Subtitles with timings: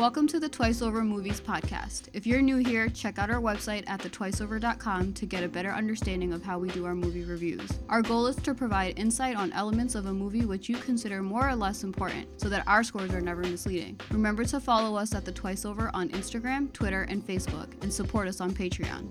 [0.00, 2.04] Welcome to the Twice Over Movies podcast.
[2.14, 6.32] If you're new here, check out our website at thetwiceover.com to get a better understanding
[6.32, 7.70] of how we do our movie reviews.
[7.90, 11.46] Our goal is to provide insight on elements of a movie which you consider more
[11.46, 14.00] or less important so that our scores are never misleading.
[14.10, 18.26] Remember to follow us at the Twice Over on Instagram, Twitter, and Facebook, and support
[18.26, 19.06] us on Patreon.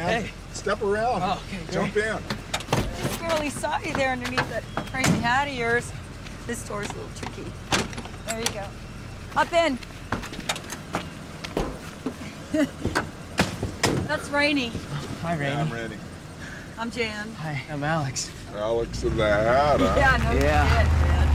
[0.00, 0.22] Man.
[0.24, 0.30] Hey.
[0.54, 1.22] Step around.
[1.22, 2.18] Oh, okay, Jump in.
[3.02, 5.92] just barely saw you there underneath that crazy hat of yours.
[6.46, 7.44] This door's a little tricky.
[8.26, 8.64] There you go.
[9.36, 9.78] Up in.
[14.06, 14.72] That's Rainey.
[15.20, 15.50] Hi, Rainey.
[15.52, 15.96] Yeah, I'm ready.
[16.78, 17.30] I'm Jan.
[17.34, 18.30] Hi, I'm Alex.
[18.56, 19.94] Alex in the hat, huh?
[19.98, 20.82] Yeah, no Yeah.
[20.82, 21.28] shit, man.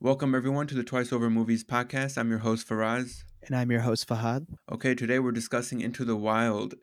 [0.00, 2.18] Welcome, everyone, to the Twice Over Movies podcast.
[2.18, 3.22] I'm your host, Faraz.
[3.48, 4.46] And I'm your host, Fahad.
[4.70, 6.74] Okay, today we're discussing Into the Wild,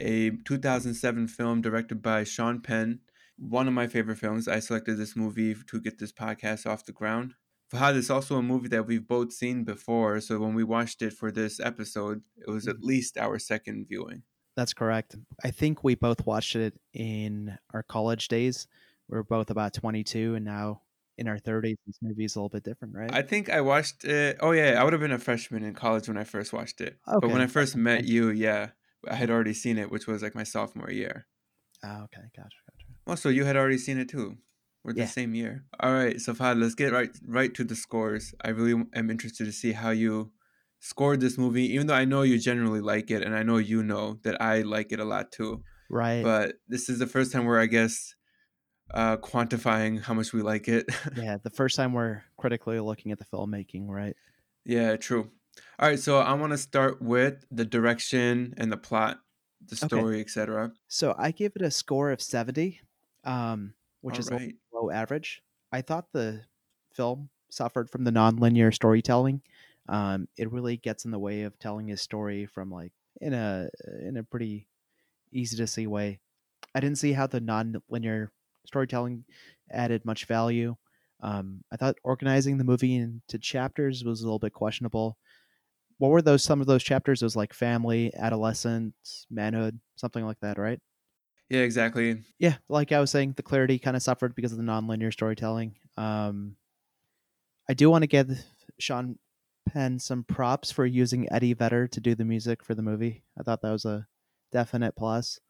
[0.00, 2.98] a 2007 film directed by Sean Penn.
[3.38, 4.48] One of my favorite films.
[4.48, 7.34] I selected this movie to get this podcast off the ground.
[7.72, 11.12] Fahad is also a movie that we've both seen before, so when we watched it
[11.12, 12.88] for this episode, it was at mm-hmm.
[12.88, 14.24] least our second viewing.
[14.56, 15.14] That's correct.
[15.44, 18.66] I think we both watched it in our college days.
[19.08, 20.80] We were both about 22, and now
[21.18, 21.76] in our 30s.
[21.86, 23.12] This movie's a little bit different, right?
[23.12, 24.38] I think I watched it.
[24.40, 26.98] Oh, yeah, I would have been a freshman in college when I first watched it.
[27.06, 28.70] But when I first met you, yeah,
[29.08, 31.26] I had already seen it, which was like my sophomore year.
[31.84, 32.86] oh okay, gotcha, gotcha.
[33.06, 34.36] Oh, so you had already seen it too.
[34.84, 35.64] We're the same year.
[35.80, 38.34] All right, so Fahad, let's get right right to the scores.
[38.42, 40.32] I really am interested to see how you
[40.80, 43.82] scored this movie, even though I know you generally like it, and I know you
[43.82, 45.62] know that I like it a lot too.
[45.90, 46.22] Right.
[46.22, 48.14] But this is the first time where I guess
[48.94, 50.86] uh, quantifying how much we like it.
[51.14, 54.16] yeah, the first time we're critically looking at the filmmaking, right?
[54.64, 55.32] yeah, true.
[55.78, 59.20] All right, so I want to start with the direction and the plot,
[59.64, 60.06] the Okay.
[60.06, 60.72] story, etc.
[60.88, 62.80] So I give it a score of 70,
[63.24, 64.54] um, which All is right.
[64.72, 65.42] a low average.
[65.72, 66.44] I thought the
[66.92, 69.42] film suffered from the nonlinear storytelling.
[69.88, 73.70] Um, it really gets in the way of telling his story from like in a
[74.02, 74.68] in a pretty
[75.32, 76.20] easy to see way.
[76.74, 78.30] I didn't see how the nonlinear
[78.68, 79.24] storytelling
[79.70, 80.76] added much value.
[81.20, 85.18] Um, I thought organizing the movie into chapters was a little bit questionable.
[85.98, 86.44] What were those?
[86.44, 87.22] Some of those chapters?
[87.22, 90.78] It was like family, adolescence, manhood, something like that, right?
[91.50, 92.22] Yeah, exactly.
[92.38, 95.76] yeah, like I was saying, the clarity kind of suffered because of the nonlinear storytelling.
[95.96, 96.56] Um,
[97.68, 98.30] I do want to give
[98.78, 99.18] Sean
[99.66, 103.24] Penn some props for using Eddie Vedder to do the music for the movie.
[103.38, 104.06] I thought that was a
[104.52, 105.40] definite plus.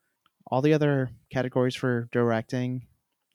[0.46, 2.86] All the other categories for directing,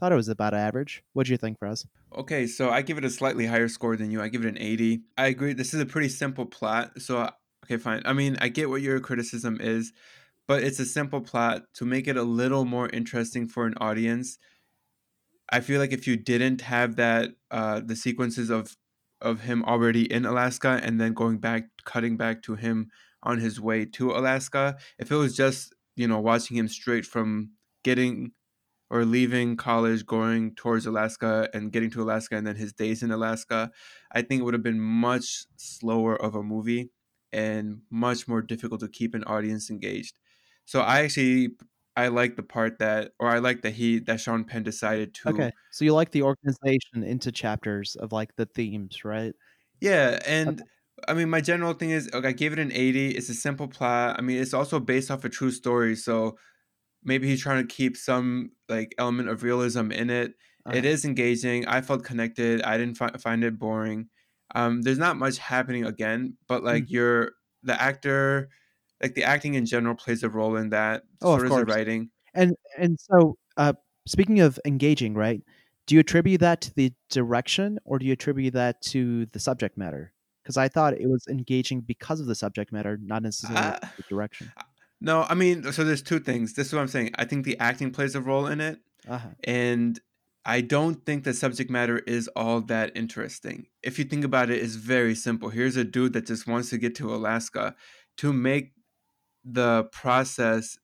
[0.03, 1.01] thought it was about average.
[1.13, 1.85] What'd you think, Fraz?
[2.13, 4.21] Okay, so I give it a slightly higher score than you.
[4.21, 4.99] I give it an 80.
[5.17, 5.53] I agree.
[5.53, 7.01] This is a pretty simple plot.
[7.01, 7.29] So,
[7.63, 8.01] okay, fine.
[8.03, 9.93] I mean, I get what your criticism is,
[10.45, 14.39] but it's a simple plot to make it a little more interesting for an audience.
[15.49, 18.75] I feel like if you didn't have that, uh, the sequences of
[19.21, 22.89] of him already in Alaska and then going back, cutting back to him
[23.21, 27.51] on his way to Alaska, if it was just you know watching him straight from
[27.85, 28.33] getting
[28.93, 33.11] or leaving college, going towards Alaska and getting to Alaska, and then his days in
[33.11, 33.71] Alaska,
[34.11, 36.91] I think it would have been much slower of a movie
[37.31, 40.19] and much more difficult to keep an audience engaged.
[40.65, 41.55] So I actually
[41.95, 45.29] I like the part that, or I like that he that Sean Penn decided to
[45.29, 49.33] Okay, so you like the organization into chapters of like the themes, right?
[49.81, 50.63] Yeah, and
[51.07, 53.11] I mean, my general thing is, okay, I gave it an 80.
[53.11, 54.15] It's a simple plot.
[54.17, 56.37] I mean, it's also based off a true story, so
[57.05, 60.33] maybe he's trying to keep some like element of realism in it.
[60.71, 61.67] It Uh, is engaging.
[61.67, 62.61] I felt connected.
[62.63, 64.09] I didn't fi- find it boring.
[64.55, 66.89] Um, there's not much happening again, but like Mhm.
[66.91, 67.31] you're
[67.63, 68.49] the actor,
[69.01, 71.03] like the acting in general plays a role in that.
[71.21, 71.67] Oh, of so the course.
[71.67, 72.11] writing.
[72.33, 73.73] And and so, uh,
[74.07, 75.41] speaking of engaging, right?
[75.87, 79.77] Do you attribute that to the direction, or do you attribute that to the subject
[79.77, 80.13] matter?
[80.43, 84.03] Because I thought it was engaging because of the subject matter, not necessarily Uh, the
[84.09, 84.51] direction.
[85.03, 86.53] No, I mean, so there's two things.
[86.53, 87.11] This is what I'm saying.
[87.15, 88.79] I think the acting plays a role in it.
[89.07, 89.27] Uh-huh.
[89.43, 89.99] and
[90.45, 93.67] I don't think the subject matter is all that interesting.
[93.81, 95.49] If you think about it, it's very simple.
[95.49, 97.75] Here's a dude that just wants to get to Alaska
[98.17, 98.71] to make
[99.43, 100.77] the process,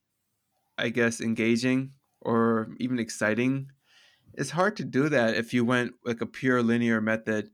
[0.77, 3.71] I guess, engaging or even exciting.
[4.33, 7.49] It's hard to do that if you went like a pure linear method.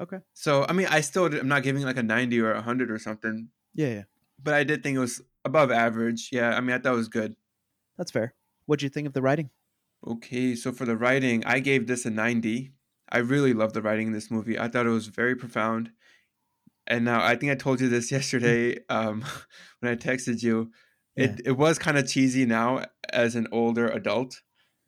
[0.00, 0.18] Okay.
[0.32, 2.98] So, I mean, I still I'm not giving like a 90 or a 100 or
[2.98, 4.02] something, Yeah, yeah,
[4.42, 6.30] but I did think it was above average.
[6.32, 7.36] Yeah, I mean, I thought it was good.
[7.96, 8.34] that's fair.
[8.66, 9.50] What'd you think of the writing?
[10.06, 12.72] Okay, so for the writing, I gave this a 90.
[13.10, 14.58] I really love the writing in this movie.
[14.58, 15.90] I thought it was very profound.
[16.86, 19.24] And now I think I told you this yesterday um,
[19.80, 20.70] when I texted you.
[21.16, 24.40] It it was kind of cheesy now as an older adult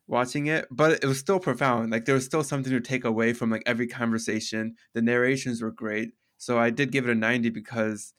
[0.06, 1.90] watching it, but it was still profound.
[1.90, 4.76] Like there was still something to take away from like every conversation.
[4.94, 6.10] The narrations were great.
[6.38, 8.14] So I did give it a 90 because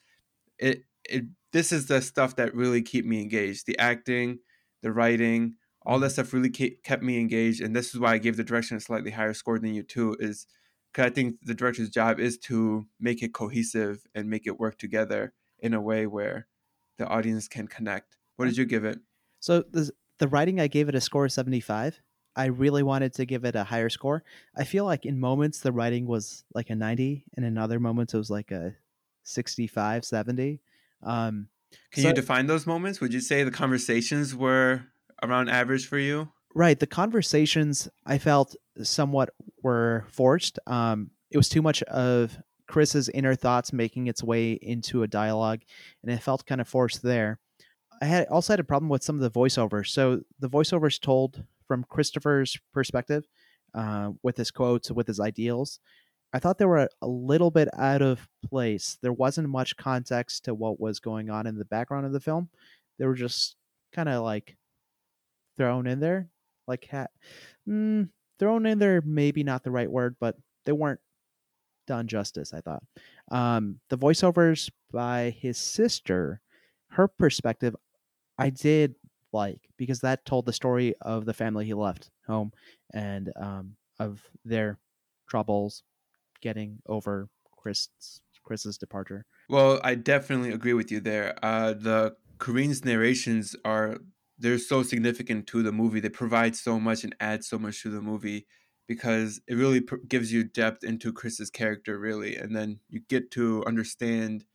[0.60, 3.66] it it this is the stuff that really keep me engaged.
[3.66, 4.40] The acting,
[4.82, 5.56] the writing,
[5.86, 6.14] all that mm-hmm.
[6.14, 9.12] stuff really kept me engaged and this is why I gave the direction a slightly
[9.12, 10.46] higher score than you too is
[10.94, 14.78] cuz I think the director's job is to make it cohesive and make it work
[14.78, 16.48] together in a way where
[16.98, 18.18] the audience can connect.
[18.36, 19.00] What did you give it?
[19.40, 22.00] So the the writing, I gave it a score of seventy five.
[22.36, 24.24] I really wanted to give it a higher score.
[24.56, 28.14] I feel like in moments the writing was like a 90 and in other moments
[28.14, 28.74] it was like a
[29.24, 30.62] 65, 70.
[31.04, 31.48] Um,
[31.92, 33.02] Can so- you define those moments?
[33.02, 34.84] Would you say the conversations were
[35.24, 36.30] around average for you?
[36.54, 36.80] Right.
[36.80, 39.30] The conversations I felt somewhat
[39.64, 40.60] were forced.
[40.68, 42.38] Um, it was too much of
[42.68, 45.62] Chris's inner thoughts making its way into a dialogue,
[46.02, 47.40] and it felt kind of forced there.
[48.02, 49.88] I had also had a problem with some of the voiceovers.
[49.88, 53.26] So the voiceovers told from Christopher's perspective,
[53.74, 55.80] uh, with his quotes, with his ideals.
[56.34, 58.98] I thought they were a little bit out of place.
[59.02, 62.50] There wasn't much context to what was going on in the background of the film.
[62.98, 63.56] They were just
[63.92, 64.56] kind of like
[65.58, 66.30] thrown in there,
[66.68, 67.12] like hat.
[67.68, 71.02] Mm, thrown in there, maybe not the right word, but they weren't
[71.88, 72.54] done justice.
[72.54, 72.84] I thought
[73.32, 76.42] um, the voiceovers by his sister,
[76.92, 77.76] her perspective,
[78.38, 78.96] I did
[79.34, 82.52] like because that told the story of the family he left home
[82.94, 84.78] and um, of their
[85.30, 85.84] troubles
[86.42, 87.90] getting over Chris
[88.44, 89.26] Chris's departure.
[89.50, 91.38] Well, I definitely agree with you there.
[91.44, 93.98] Uh, the Carine's narrations are
[94.38, 96.00] they're so significant to the movie.
[96.00, 98.48] They provide so much and add so much to the movie
[98.88, 103.30] because it really pr- gives you depth into Chris's character, really, and then you get
[103.32, 104.46] to understand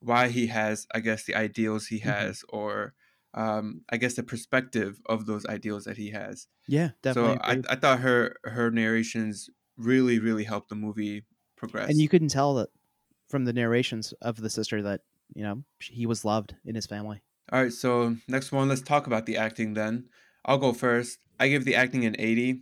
[0.00, 2.10] why he has, I guess, the ideals he Mhm.
[2.10, 2.94] has, or
[3.34, 6.48] um, I guess the perspective of those ideals that he has.
[6.66, 7.36] Yeah, definitely.
[7.36, 7.62] so I.
[7.68, 11.24] I thought her her narrations really really helped the movie
[11.56, 11.88] progress.
[11.88, 12.68] and you couldn't tell that
[13.28, 15.00] from the narrations of the sister that
[15.34, 17.22] you know he was loved in his family.
[17.52, 20.04] All right, so next one, let's talk about the acting then.
[20.44, 21.18] I'll go first.
[21.40, 22.60] I give the acting an 80.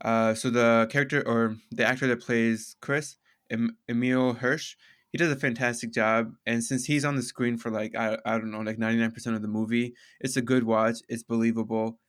[0.00, 3.16] Uh, so the character or the actor that plays Chris,
[3.50, 4.74] em- Emile Hirsch,
[5.10, 6.32] he does a fantastic job.
[6.46, 9.42] And since he's on the screen for like, I, I don't know, like 99% of
[9.42, 10.98] the movie, it's a good watch.
[11.08, 12.00] It's believable.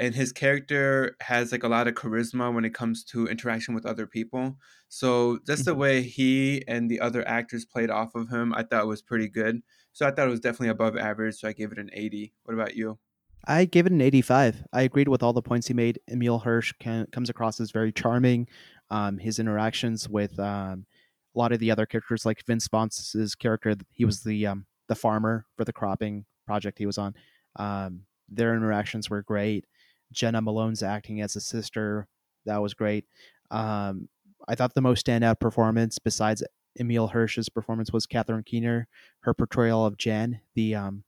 [0.00, 3.86] And his character has like a lot of charisma when it comes to interaction with
[3.86, 4.56] other people.
[4.88, 5.76] So just the Mhm.
[5.76, 9.62] way he and the other actors played off of him, I thought was pretty good.
[9.92, 11.36] So I thought it was definitely above average.
[11.36, 12.34] So I gave it an 80.
[12.44, 12.98] What about you?
[13.46, 14.64] I gave it an 85.
[14.72, 15.98] I agreed with all the points he made.
[16.10, 18.48] Emile Hirsch can, comes across as very charming.
[18.90, 20.86] Um, his interactions with um,
[21.34, 24.94] a lot of the other characters, like Vince Vaughn's character, he was the um, the
[24.94, 27.14] farmer for the cropping project he was on.
[27.56, 29.66] Um, their interactions were great.
[30.12, 32.06] Jena Malone's acting as a sister,
[32.46, 33.04] that was great.
[33.50, 34.08] Um,
[34.48, 36.42] I thought the most standout performance, besides
[36.80, 38.88] Emile Hirsch's performance, was Catherine Keener.
[39.20, 41.04] Her portrayal of Jen, the um,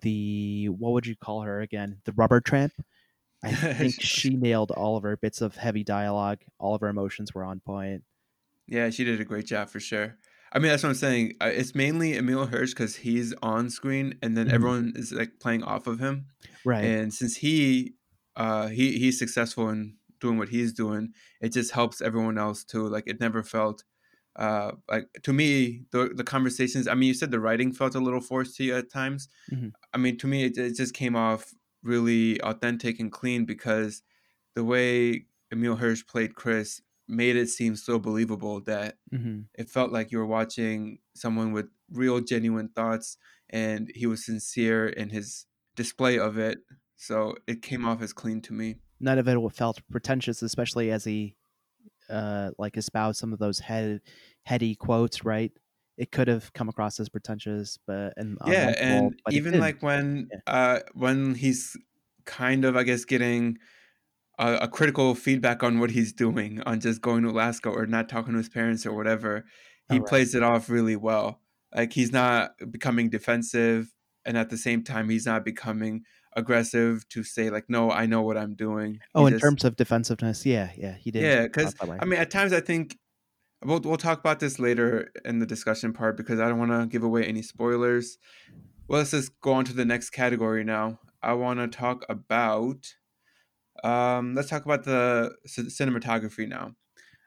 [0.00, 2.00] the what would you call her again?
[2.04, 2.72] The rubber tramp.
[3.44, 6.38] I think she nailed all of her bits of heavy dialogue.
[6.58, 8.02] All of her emotions were on point.
[8.68, 10.16] Yeah, she did a great job for sure.
[10.52, 11.34] I mean, that's what I'm saying.
[11.40, 14.52] Uh, It's mainly Emile Hirsch because he's on screen, and then Mhm.
[14.52, 16.26] everyone is like playing off of him.
[16.64, 16.84] Right.
[16.84, 17.94] And since he,
[18.36, 22.88] uh, he he's successful in doing what he's doing, it just helps everyone else too.
[22.88, 23.84] Like it never felt,
[24.36, 26.88] uh, like to me the the conversations.
[26.88, 29.28] I mean, you said the writing felt a little forced to you at times.
[29.50, 29.72] Mhm.
[29.92, 34.02] I mean, to me, it, it just came off really authentic and clean because
[34.54, 39.92] the way Emile Hirsch played Chris made it seem so believable that hmm it felt
[39.92, 43.18] like you were watching someone with real genuine thoughts
[43.50, 45.46] and he was sincere in his
[45.76, 46.58] display of it
[46.96, 51.02] so it came off as clean to me None of it felt pretentious, especially as
[51.02, 51.34] he
[52.08, 54.00] uh, like espoused some of those head
[54.44, 55.24] heady quotes.
[55.24, 55.50] Right.
[55.98, 60.38] It could have come across as pretentious, but and yeah and even like when Yeah.
[60.46, 61.76] uh when he's
[62.24, 63.58] kind of i guess getting
[64.38, 68.08] a, a critical feedback on what he's doing on just going to alaska or not
[68.08, 69.44] talking to his parents or whatever
[69.90, 70.06] he right.
[70.06, 71.40] plays it off really well
[71.74, 73.92] like he's not becoming defensive
[74.24, 76.04] and at the same time he's not becoming
[76.36, 79.64] aggressive to say like no i know what i'm doing oh, He in just- terms
[79.64, 81.22] of defensiveness, yeah, yeah, he did.
[81.22, 82.98] yeah because i mean at times i think
[83.64, 86.86] we'll, we'll talk about this later in the discussion part because i don't want to
[86.86, 88.18] give away any spoilers
[88.88, 92.94] well let's just go on to the next category now i want to talk about
[93.84, 96.74] Um, let's talk about the c- cinematography now.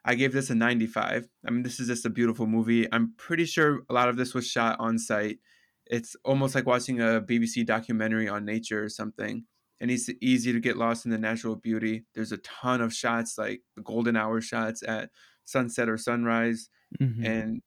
[0.04, 1.26] I gave this a 95.
[1.44, 2.86] I mean, this is just a beautiful movie.
[2.92, 5.38] I'm pretty sure a lot of this was shot on site.
[5.88, 9.44] It's almost like watching a BBC documentary on nature or something.
[9.80, 12.04] And it's easy to get lost in the natural beauty.
[12.14, 15.10] There's a ton of shots, like the golden hour shots at
[15.44, 16.70] sunset or sunrise.
[17.00, 17.24] Mhm.
[17.24, 17.62] And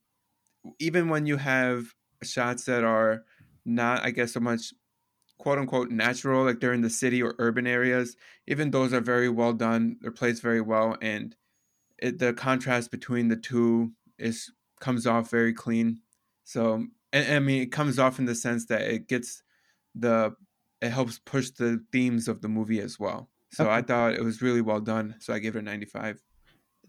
[0.79, 3.23] even when you have shots that are
[3.65, 4.73] not, I guess, so much
[5.37, 9.29] quote unquote natural, like they're in the city or urban areas, even those are very
[9.29, 9.97] well done.
[10.01, 10.97] They're placed very well.
[11.01, 11.35] And
[11.99, 16.01] it, the contrast between the two is comes off very clean.
[16.43, 19.43] So, and, I mean, it comes off in the sense that it gets
[19.95, 20.35] the
[20.81, 23.29] it helps push the themes of the movie as well.
[23.51, 25.15] So I thought it was really well done.
[25.19, 26.21] So I gave it a 95.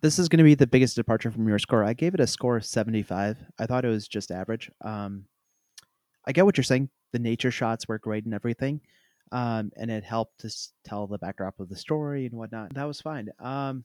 [0.02, 1.84] This is going to be the biggest departure from your score.
[1.84, 3.38] I gave it a score of 75.
[3.58, 4.70] I thought it was just average.
[4.82, 5.24] Um,
[6.26, 6.90] I get what you're saying.
[7.12, 8.80] The nature shots were great and everything.
[9.32, 12.74] Um, and it helped to tell the backdrop of the story and whatnot.
[12.74, 13.30] That was fine.
[13.38, 13.84] Um,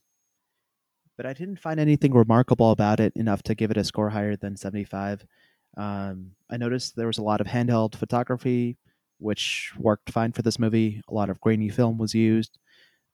[1.17, 4.35] but I didn't find anything remarkable about it enough to give it a score higher
[4.35, 5.25] than 75.
[5.77, 8.77] Um, I noticed there was a lot of handheld photography,
[9.19, 11.01] which worked fine for this movie.
[11.09, 12.57] A lot of grainy film was used.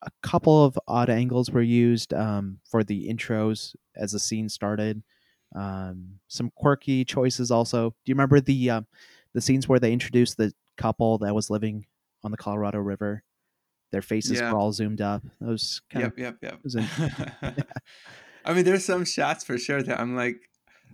[0.03, 5.03] A couple of odd angles were used um, for the intros as the scene started.
[5.55, 7.89] Um, some quirky choices also.
[7.89, 8.81] Do you remember the uh,
[9.33, 11.85] the scenes where they introduced the couple that was living
[12.23, 13.23] on the Colorado River?
[13.91, 14.51] Their faces Yeah.
[14.51, 15.21] were all zoomed up.
[15.39, 16.59] Those kind Yep, yep, yep.
[16.63, 17.27] was interesting.
[18.45, 20.37] I mean, there's some shots for sure that I'm like,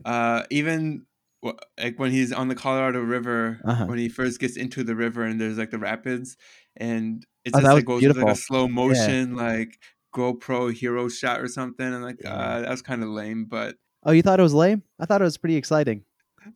[0.03, 1.05] uh, even
[1.43, 3.85] like when he's on the Colorado River, Uh-huh.
[3.85, 6.37] when he first gets into the river and there's like the rapids,
[6.75, 9.79] and it Oh, just like goes with like a slow motion, like
[10.15, 12.33] GoPro hero shot or something, and like Yeah.
[12.33, 14.83] uh, that was kind of lame, but Oh, you thought it was lame?
[14.99, 16.05] I thought it was pretty exciting.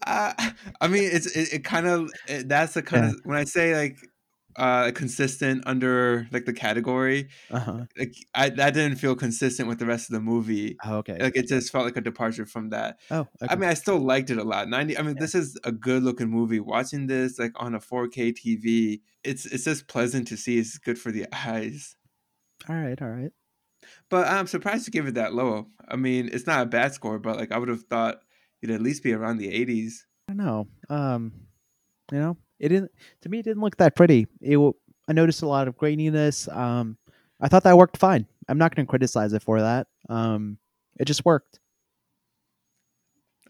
[0.06, 0.34] uh,
[0.82, 3.12] I mean, it's it, it kind of it, that's the kind Yeah.
[3.12, 3.98] of when I say like
[4.56, 7.86] uh consistent under like the category Uh huh.
[7.98, 11.18] like I that didn't feel consistent with the rest of the movie Oh, okay.
[11.20, 13.48] like it just felt like a departure from that oh, okay.
[13.50, 14.68] I mean, I still liked it a lot.
[14.70, 14.98] Ninety.
[14.98, 16.60] I mean, this is a good looking movie.
[16.60, 20.58] Watching this like on a 4K TV, it's it's just pleasant to see.
[20.60, 21.96] It's good for the eyes.
[22.70, 23.32] all right, all right.
[24.10, 25.68] But I'm surprised to give it that low.
[25.88, 28.22] I mean, it's not a bad score, but like I would have thought
[28.62, 30.04] it'd at least be around the 80s.
[30.30, 30.68] I don't know.
[30.90, 31.34] Um,
[32.12, 32.92] you know, it didn't.
[33.24, 34.28] To me, it didn't look that pretty.
[34.40, 34.58] It.
[35.10, 36.48] I noticed a lot of graininess.
[36.56, 36.98] Um,
[37.42, 38.26] I thought that worked fine.
[38.48, 39.88] I'm not going to criticize it for that.
[40.08, 40.58] Um,
[41.00, 41.60] it just worked.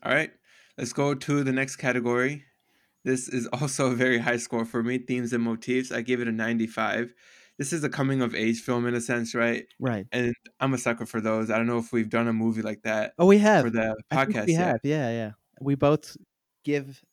[0.04, 0.32] All right,
[0.78, 2.44] let's go to the next category.
[3.04, 4.98] This is also a very high score for me.
[4.98, 5.92] Themes and motifs.
[5.92, 7.14] I give it a 95.
[7.58, 9.66] This is a coming of age film in a sense, right?
[9.80, 10.08] Right.
[10.12, 11.52] And I'm a sucker for those.
[11.52, 13.66] I don't know if we've done a movie like that Oh, we have.
[13.66, 14.62] for the podcast we yet.
[14.68, 14.80] have.
[14.84, 15.32] Yeah, yeah.
[15.60, 16.18] We both
[16.64, 17.04] give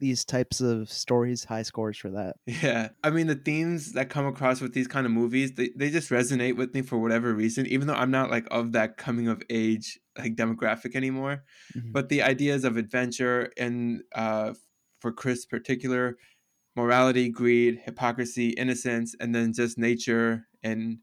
[0.00, 2.36] these types of stories high scores for that.
[2.46, 2.90] Yeah.
[3.02, 6.10] I mean, the themes that come across with these kind of movies, they, they just
[6.10, 9.42] resonate with me for whatever reason, even though I'm not like of that coming of
[9.50, 11.44] age like demographic anymore.
[11.76, 11.92] Mhm.
[11.92, 14.54] But the ideas of adventure and uh,
[15.00, 16.16] for Chris particular,
[16.76, 20.98] morality, greed, hypocrisy, innocence, and then just nature and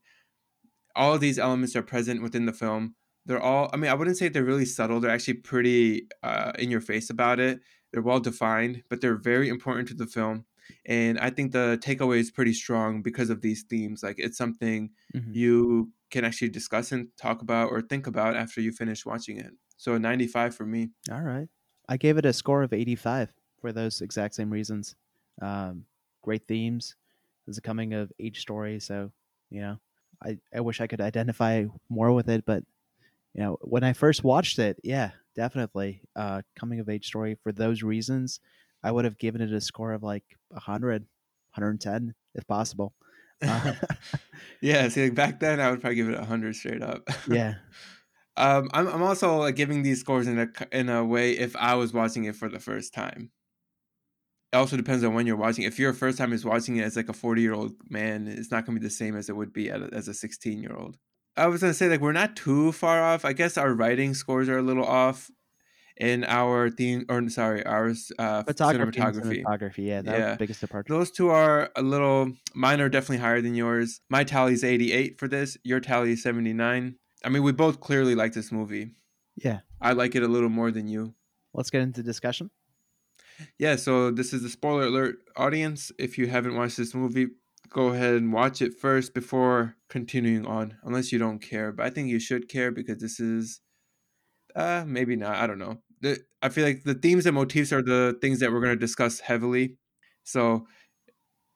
[0.96, 2.96] all of these elements are present within the film.
[3.26, 5.00] They're all, I mean, I wouldn't say they're really subtle.
[5.00, 7.60] They're actually pretty uh, in your face about it.
[7.96, 10.46] They're well defined, but they're very important to the film.
[10.86, 14.04] And I think the takeaway is pretty strong because of these themes.
[14.04, 15.34] Like it's something Mhm.
[15.34, 19.54] you can actually discuss and talk about or think about after you finish watching it.
[19.78, 20.92] So a 95 for me.
[21.10, 21.48] All right.
[21.88, 24.98] I gave it a score of 85 for those exact same reasons.
[25.42, 25.86] Um,
[26.22, 26.98] great themes.
[27.48, 29.12] It's a coming of age story, so
[29.50, 29.80] you know,
[30.22, 32.64] I, I wish I could identify more with it, but
[33.34, 37.52] you know, when I first watched it, yeah, definitely, uh, coming of age story for
[37.52, 38.40] those reasons,
[38.84, 42.96] I would have given it a score of like 100, 110 if possible.
[43.48, 43.74] Uh,
[44.62, 47.08] yeah, see, like back then I would probably give it a 100 straight up.
[47.26, 47.56] yeah,
[48.38, 51.76] Um, I'm, I'm also like giving these scores in a in a way if I
[51.76, 53.32] was watching it for the first time.
[54.54, 55.66] It also depends on when you're watching.
[55.66, 58.52] If your first time is watching it as like a 40 year old man, it's
[58.52, 60.76] not gonna be the same as it would be at a, as a 16 year
[60.76, 60.98] old.
[61.38, 63.26] I was gonna say like we're not too far off.
[63.26, 65.30] I guess our writing scores are a little off,
[65.98, 69.44] in our theme or sorry, our uh, photography, cinematography.
[69.44, 69.86] cinematography.
[69.88, 70.32] Yeah, that Yeah.
[70.32, 70.94] the biggest departure.
[70.94, 72.32] Those two are a little.
[72.54, 74.02] Mine are definitely higher than yours.
[74.10, 75.58] My tally is 88 for this.
[75.64, 76.96] Your tally is 79.
[77.24, 78.92] I mean, we both clearly like this movie.
[79.38, 81.16] Yeah, I like it a little more than you.
[81.54, 82.50] let's get into discussion.
[83.58, 85.92] Yeah, so this is a spoiler alert, audience.
[86.00, 87.28] If you haven't watched this movie,
[87.70, 91.72] go ahead and watch it first before continuing on, unless you don't care.
[91.72, 93.62] But I think you should care because this is,
[94.56, 95.36] uh, maybe not.
[95.36, 95.82] I don't know.
[96.02, 98.80] The, I feel like the themes and motifs are the things that we're going to
[98.80, 99.78] discuss heavily.
[100.24, 100.68] So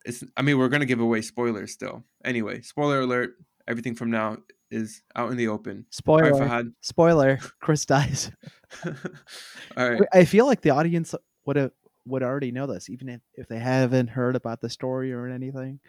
[0.05, 2.03] it's, I mean, we're going to give away spoilers still.
[2.23, 3.31] Anyway, spoiler alert.
[3.67, 4.37] everything from now
[4.71, 5.85] is out in the open.
[5.89, 6.33] Spoiler.
[6.33, 6.65] right.
[6.81, 7.39] Spoiler.
[7.61, 8.31] Chris dies.
[8.85, 10.01] All right.
[10.13, 11.71] I feel like the audience would have
[12.05, 15.79] would already know this, even if, if they haven't heard about the story or anything.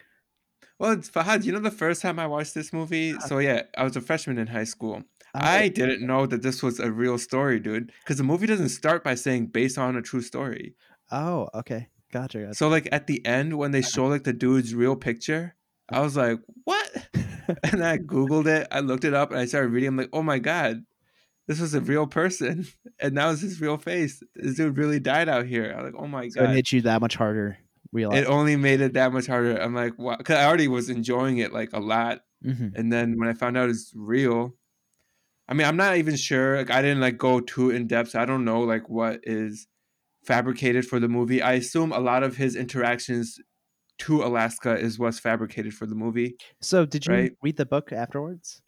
[0.81, 3.11] Well, Fahad, you know the first time I watched this movie?
[3.11, 3.27] Uh-huh.
[3.27, 5.03] So yeah, I was a freshman in high school.
[5.35, 7.91] Oh, I didn't know that this was a real story, dude.
[8.03, 10.73] Because the movie doesn't start by saying based on a true story.
[11.11, 11.89] Oh, okay.
[12.11, 12.39] Gotcha.
[12.39, 12.55] gotcha.
[12.55, 13.89] So like at the end when they uh-huh.
[13.89, 15.55] show like the dude's real picture,
[15.87, 17.07] I was like, what?
[17.71, 19.89] and I Googled it, I looked it up, and I started reading.
[19.89, 20.83] I'm like, oh my god,
[21.45, 22.65] this was a real person,
[22.99, 24.23] and that was his real face.
[24.33, 25.75] This dude really died out here.
[25.77, 26.55] I'm like, oh my so it god.
[26.55, 27.59] hit you that much harder.
[27.91, 28.21] Realize.
[28.23, 29.57] It only made it that much harder.
[29.57, 32.71] I'm like, wow, because I already was enjoying it like a lot, Mhm.
[32.75, 34.55] and then when I found out it's real,
[35.47, 36.57] I mean, I'm not even sure.
[36.57, 38.11] Like, I didn't like go too in depth.
[38.11, 39.67] So I don't know like what is
[40.25, 41.41] fabricated for the movie.
[41.41, 43.39] I assume a lot of his interactions
[43.99, 46.37] to Alaska is what's fabricated for the movie.
[46.61, 47.33] So, did you Right.
[47.43, 48.61] read the book afterwards?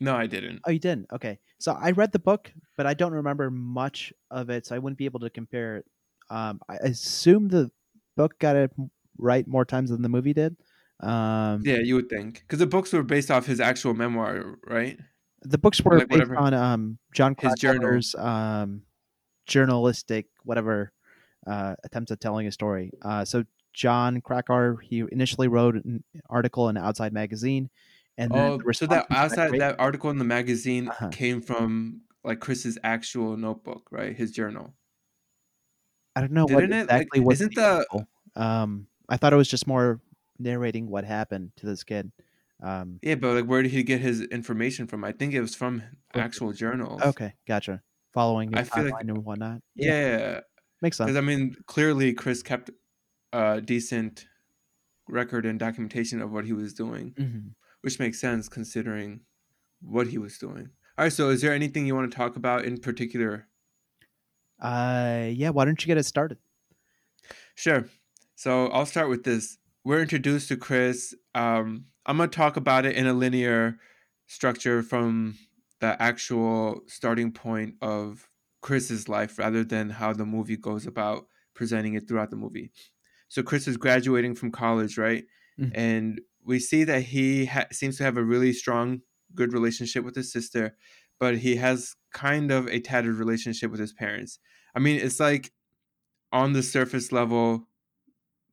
[0.00, 0.60] No, I didn't.
[0.66, 1.06] Oh, you didn't.
[1.12, 1.38] Okay.
[1.58, 4.98] So I read the book, but I don't remember much of it, so I wouldn't
[4.98, 5.86] be able to compare it.
[6.30, 7.70] Um, I assume the
[8.18, 8.70] book got it
[9.16, 10.56] right more times than the movie did.
[11.00, 14.98] Um, Yeah, you would think because the books were based off his actual memoir, right?
[15.42, 17.34] the books were Like based whatever- on um, Jon.
[17.36, 18.82] Krakauer's um,
[19.46, 20.92] journalistic whatever
[21.46, 22.90] uh, attempts at telling a story.
[23.02, 27.70] Uh, so Jon Krakauer, he initially wrote an article in Outside Magazine,
[28.18, 29.60] and then Oh, the so that outside great.
[29.60, 31.10] that article in the magazine Uh-huh.
[31.10, 34.14] came from like Chris's actual notebook, right?
[34.16, 34.74] His journal.
[36.18, 36.88] I don't know what Didn't it?
[36.88, 37.86] Like, exactly was isn't the
[38.34, 40.00] the- Um, I thought it was just more
[40.40, 42.10] narrating what happened to this kid.
[42.60, 45.04] Um, Yeah, but like, where did he get his information from?
[45.04, 45.82] I think it was from
[46.14, 47.00] actual journals.
[47.02, 47.82] okay, gotcha.
[48.12, 49.62] Following I feel like- and whatnot.
[49.76, 50.40] Yeah,
[50.82, 51.06] makes sense.
[51.08, 52.70] because I mean, clearly Chris kept
[53.32, 54.26] a decent
[55.08, 57.54] record and documentation of what he was doing, Mhm.
[57.82, 59.20] which makes sense considering
[59.80, 60.70] what he was doing.
[60.98, 63.46] All right, so is there anything you want to talk about in particular?
[64.60, 65.50] Uh, yeah.
[65.50, 66.38] Why don't you get it started?
[67.54, 67.86] Sure.
[68.34, 69.58] So I'll start with this.
[69.84, 71.14] We're introduced to Chris.
[71.34, 73.78] Um, I'm gonna talk about it in a linear
[74.26, 75.38] structure from
[75.80, 78.28] the actual starting point of
[78.60, 82.70] Chris's life rather than how the movie goes about presenting it throughout the movie.
[83.28, 85.26] So Chris is graduating from college, right?
[85.58, 85.72] Mhm.
[85.74, 89.02] And we see that he ha- seems to have a really strong,
[89.34, 90.76] good relationship with his sister,
[91.18, 94.38] but he has kind of a tattered relationship with his parents.
[94.74, 95.52] I mean, it's like
[96.32, 97.68] on the surface level,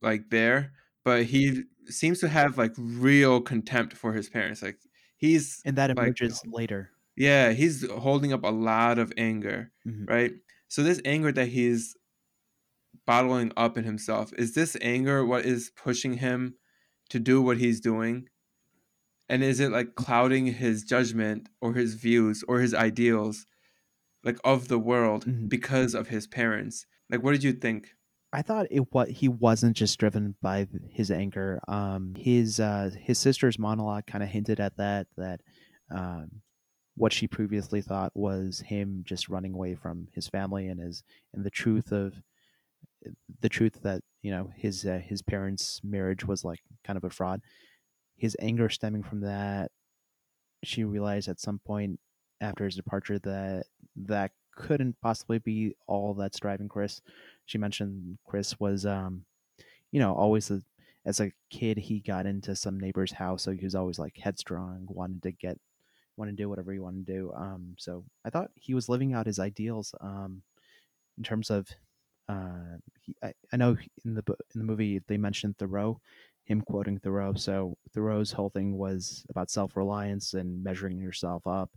[0.02, 0.72] like there,
[1.04, 4.62] but he seems to have like real contempt for his parents.
[4.62, 4.78] Like
[5.16, 6.90] he's And that Like- emerges later.
[7.16, 10.08] yeah, he's holding up a lot of anger, Mhm.
[10.08, 10.32] right?
[10.68, 11.96] So this anger that he's
[13.06, 16.56] bottling up in himself, is this anger what is pushing him
[17.10, 18.28] to do what he's doing?
[19.28, 23.46] And is it like clouding his judgment or his views or his ideals
[24.24, 25.48] like of the world Mhm.
[25.48, 26.86] because of his parents?
[27.10, 27.94] Like what did you think?
[28.32, 31.60] I thought it what he wasn't just driven by his anger.
[31.68, 35.06] Um, his uh, his sister's monologue kind of hinted at that.
[35.16, 35.40] That
[35.90, 36.42] um,
[36.96, 41.44] what she previously thought was him just running away from his family and his and
[41.44, 42.22] the truth of
[43.40, 47.10] the truth that you know his uh, his parents' marriage was like kind of a
[47.10, 47.40] fraud.
[48.16, 49.70] His anger stemming from that,
[50.64, 52.00] she realized at some point
[52.40, 57.02] after his departure that that couldn't possibly be all that's driving Chris.
[57.44, 59.24] She mentioned Chris was, um,
[59.92, 60.62] you know, always a,
[61.04, 64.86] as a kid he got into some neighbor's house, so he was always like headstrong,
[64.88, 65.58] wanted to get,
[66.16, 67.32] wanted to do whatever he wanted to do.
[67.36, 70.42] Um, so I thought he was living out his ideals, um,
[71.18, 71.68] in terms of,
[72.28, 74.24] uh, he, I, I know in the
[74.54, 76.00] in the movie they mentioned Thoreau,
[76.46, 77.34] him quoting Thoreau.
[77.34, 81.70] So Thoreau's whole thing was about self reliance and measuring yourself up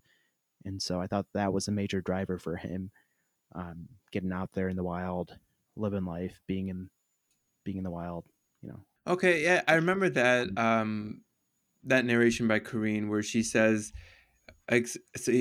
[0.66, 2.92] and so I thought that was a major driver for him,
[3.56, 5.38] um, getting out there in the wild,
[5.76, 6.90] living life, being in,
[7.64, 8.26] being in the wild.
[8.62, 11.22] You know, Okay, yeah, I remember that um
[11.86, 13.94] that narration by Carine where she says
[14.70, 14.88] like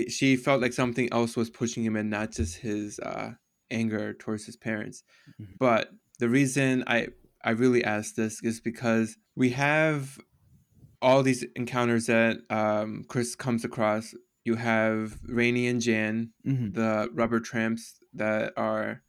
[0.09, 3.33] she felt like something else was pushing him and not just his uh
[3.71, 5.03] anger towards his parents.
[5.41, 5.59] Mhm.
[5.59, 7.09] But the reason I
[7.49, 10.19] I really ask this is because we have
[11.01, 14.13] all these encounters that um Chris comes across.
[14.45, 16.73] You have Rainey and Jan, mm-hmm.
[16.73, 19.01] the rubber tramps that are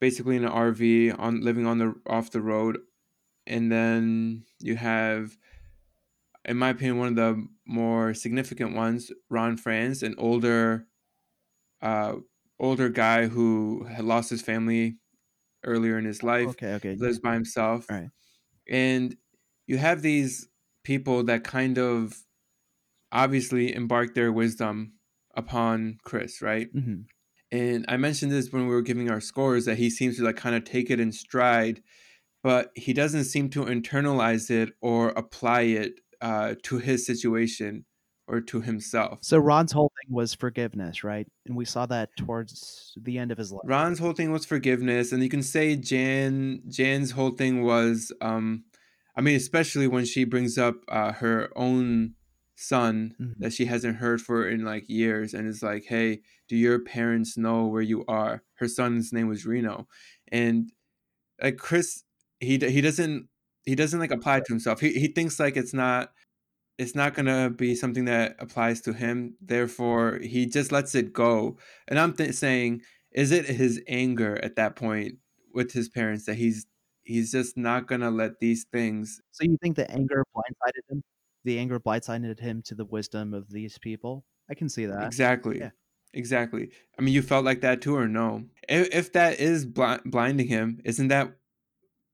[0.00, 2.78] basically in an RV on living on the off the road,
[3.48, 5.36] and then you have,
[6.44, 10.86] in my opinion, one of the more significant ones, Ron Franz, an older,
[11.82, 12.12] uh,
[12.60, 14.98] older guy who had lost his family
[15.64, 18.10] earlier in his life, okay, okay, lives by himself, Right.
[18.68, 19.16] and
[19.66, 20.48] you have these
[20.84, 22.14] people that kind of
[23.12, 24.94] obviously embark their wisdom
[25.34, 26.68] upon Chris, right?
[26.72, 27.10] hmm
[27.52, 30.36] And I mentioned this when we were giving our scores that he seems to like
[30.36, 31.82] kind of take it in stride,
[32.42, 37.86] but he doesn't seem to internalize it or apply it uh, to his situation
[38.30, 39.18] or to himself.
[39.22, 41.26] So Ron's whole thing was forgiveness, right?
[41.46, 43.62] And we saw that towards the end of his life.
[43.64, 48.64] Ron's whole thing was forgiveness, and you can say Jan Jan's whole thing was, um,
[49.16, 52.14] I mean, especially when she brings up uh, her own
[52.54, 53.34] son Mhm.
[53.38, 57.36] that she hasn't heard for in like years, and is like, "Hey, do your parents
[57.36, 59.88] know where you are?" Her son's name was Reno,
[60.30, 60.70] and
[61.42, 62.04] like Chris,
[62.40, 63.28] he he doesn't
[63.64, 64.80] he doesn't like apply to himself.
[64.80, 66.12] He he thinks like it's not
[66.80, 69.34] it's not gonna be something that applies to him.
[69.42, 71.58] Therefore, he just lets it go.
[71.86, 72.80] And I'm th- saying,
[73.12, 75.16] is it his anger at that point
[75.52, 76.66] with his parents that he's
[77.02, 79.20] he's just not gonna let these things?
[79.30, 81.02] So you think the anger blindsided him?
[81.44, 84.24] The anger blindsided him to the wisdom of these people?
[84.48, 85.04] I can see that.
[85.04, 85.58] Exactly.
[85.58, 85.70] yeah.
[86.14, 86.70] Exactly.
[86.98, 88.44] I mean, you felt like that too, or no?
[88.68, 91.36] If, if that is bli- blinding him, isn't that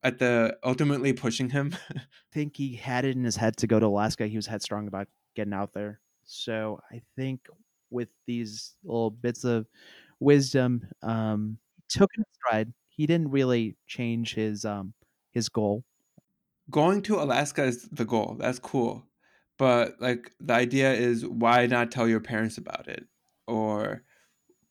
[0.06, 1.74] at the ultimately pushing him?
[1.90, 4.26] I think he had it in his head to go to Alaska.
[4.26, 6.00] He was headstrong about getting out there.
[6.24, 7.40] So I think
[7.90, 9.66] with these little bits of
[10.20, 12.72] wisdom, um, he took in stride.
[12.88, 14.94] He didn't really change his um
[15.32, 15.84] his goal.
[16.70, 18.36] Going to Alaska is the goal.
[18.38, 19.06] That's cool.
[19.58, 23.06] But like the idea is why not tell your parents about it?
[23.46, 24.02] Or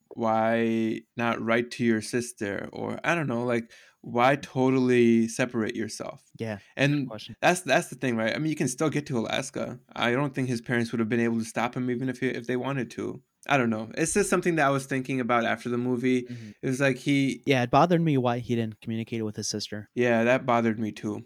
[0.09, 2.69] why not write to your sister?
[2.73, 3.71] Or I don't know, like
[4.05, 6.21] why totally separate yourself?
[6.37, 6.59] Yeah.
[6.77, 7.09] And
[7.41, 8.35] that's that's the thing, right?
[8.35, 9.79] I mean, you can still get to Alaska.
[9.95, 12.27] I don't think his parents would have been able to stop him even if he,
[12.27, 13.21] if they wanted to.
[13.47, 13.89] I don't know.
[13.95, 16.23] It's just something that I was thinking about after the movie.
[16.23, 16.53] Mhm.
[16.61, 19.89] It was like he Yeah, it bothered me why he didn't communicate with his sister.
[19.95, 21.25] Yeah, that bothered me too.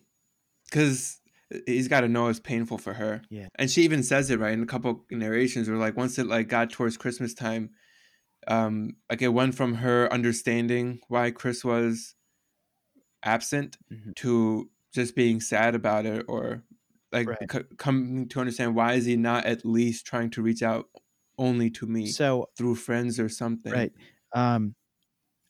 [0.71, 1.19] Cause
[1.65, 3.21] he's got to know it's painful for her.
[3.29, 3.47] Yeah.
[3.55, 5.67] and she even says it right in a couple narrations.
[5.67, 7.71] Where like once it like got towards Christmas time,
[8.47, 12.15] um, like it went from her understanding why Chris was
[13.23, 14.13] absent Mhm.
[14.17, 16.63] to just being sad about it, or
[17.11, 17.49] like Right.
[17.51, 20.89] c- coming to understand why is he not at least trying to reach out
[21.37, 23.73] only to me So through friends or something.
[23.73, 23.93] right,
[24.33, 24.75] um,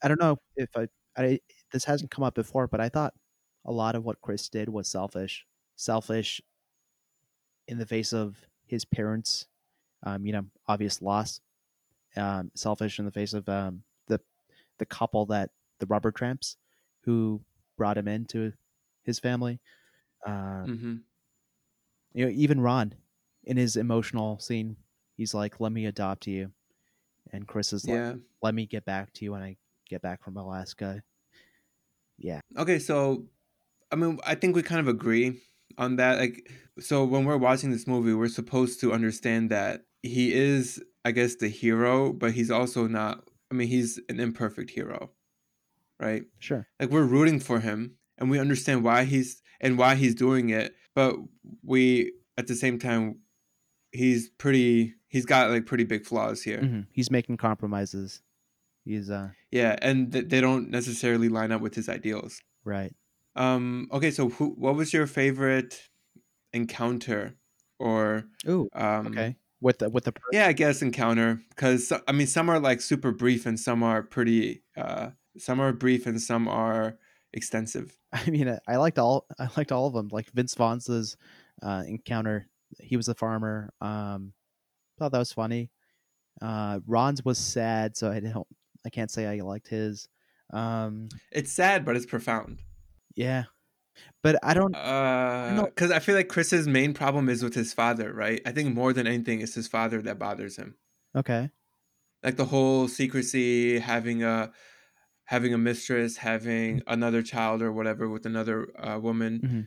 [0.03, 1.39] I don't know if I, I
[1.73, 3.13] this hasn't come up before, but I thought
[3.65, 5.45] a lot of what Chris did was selfish.
[5.77, 6.41] Selfish
[7.67, 9.47] in the face of his parents,
[10.03, 11.41] um, you know, obvious loss.
[12.17, 14.21] Um, selfish in the face of um, the
[14.79, 16.57] the couple that the rubber tramps
[17.01, 17.41] who
[17.79, 18.53] brought him into
[19.03, 19.61] his family.
[20.27, 21.03] Uh, hmm
[22.13, 22.93] you know, even Ron
[23.43, 24.77] in his emotional scene,
[25.15, 26.53] he's like, "Let me adopt you,"
[27.31, 28.03] and Chris is like,
[28.43, 29.57] "Let me get back to you when I
[29.89, 31.03] get back from Alaska."
[32.17, 33.27] Yeah, Okay, so
[33.91, 35.41] I mean, I think we kind of agree
[35.77, 36.19] on that.
[36.19, 41.11] Like, so when we're watching this movie, we're supposed to understand that he is, I
[41.11, 43.29] guess, the hero, but he's also not.
[43.51, 45.11] I mean, he's an imperfect hero,
[45.99, 46.23] right?
[46.39, 46.67] sure.
[46.79, 50.73] Like we're rooting for him, and we understand why he's and why he's doing it,
[50.95, 51.15] but
[51.63, 53.19] we at the same time,
[53.91, 54.95] he's pretty.
[55.07, 56.59] He's got like pretty big flaws here.
[56.61, 58.21] hmm He's making compromises.
[58.85, 62.41] He's uh Yeah, and th- they don't necessarily line up with his ideals.
[62.63, 62.93] right.
[63.35, 63.87] Um.
[63.91, 64.11] Okay.
[64.11, 64.49] So, who?
[64.57, 65.87] What was your favorite
[66.53, 67.35] encounter,
[67.79, 69.07] or Ooh, um?
[69.07, 69.35] okay.
[69.61, 72.79] With the with the per- Yeah, I guess encounter because I mean some are like
[72.81, 74.63] super brief and some are pretty.
[74.77, 76.97] Uh, some are brief and some are
[77.33, 77.97] extensive.
[78.13, 80.09] I mean, I, I liked all I liked all of them.
[80.11, 81.17] Like Vince Vaughn's
[81.61, 82.47] uh, encounter.
[82.79, 83.73] He was a farmer.
[83.81, 84.33] Um,
[84.97, 85.71] thought that was funny.
[86.41, 88.47] Uh, Ron's was sad, so I don't.
[88.85, 90.07] I can't say I liked his.
[90.53, 92.59] Um, It's sad, but it's profound.
[93.15, 93.43] yeah,
[94.23, 94.73] but I don't.
[94.75, 95.65] Uh, know.
[95.65, 98.41] because I feel like Chris's main problem is with his father, right?
[98.45, 100.75] I think more than anything, it's his father that bothers him.
[101.15, 101.49] Okay.
[102.23, 104.51] like the whole secrecy having a
[105.33, 109.63] having a mistress having another child or whatever with another uh, woman Mhm.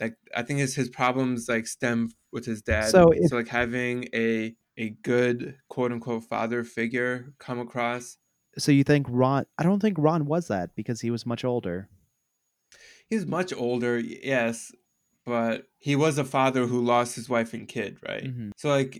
[0.00, 3.96] like i think his his problems like stem with his dad So if- like having
[4.14, 8.18] a a good quote unquote father figure come across
[8.58, 9.44] So you think Ron?
[9.58, 11.88] I don't think Ron was that because he was much older.
[13.10, 14.72] he's much older yes
[15.24, 18.50] but he was a father who lost his wife and kid right Mhm.
[18.56, 18.92] so like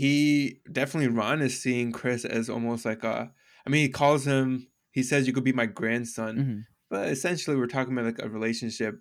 [0.00, 3.32] he definitely ron is seeing chris as almost like a
[3.66, 6.66] i mean he calls him he says you could be my grandson Mhm.
[6.88, 8.94] But essentially, we're talking about like a relationship,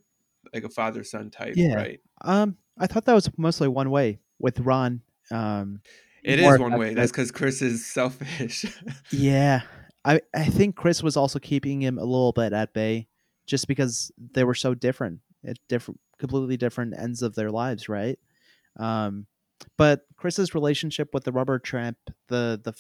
[0.53, 1.75] like a father son type, Yeah.
[1.75, 1.99] right?
[2.21, 5.01] Um, I thought that was mostly one way with Ron.
[5.31, 5.81] Um,
[6.23, 6.93] It is one way.
[6.95, 8.65] That's because Chris is selfish.
[9.11, 9.61] Yeah,
[10.03, 13.07] I I think Chris was also keeping him a little bit at bay,
[13.45, 18.17] just because they were so different, at different, completely different ends of their lives, right?
[18.77, 19.27] Um,
[19.77, 21.97] But Chris's relationship with the rubber tramp,
[22.29, 22.73] the the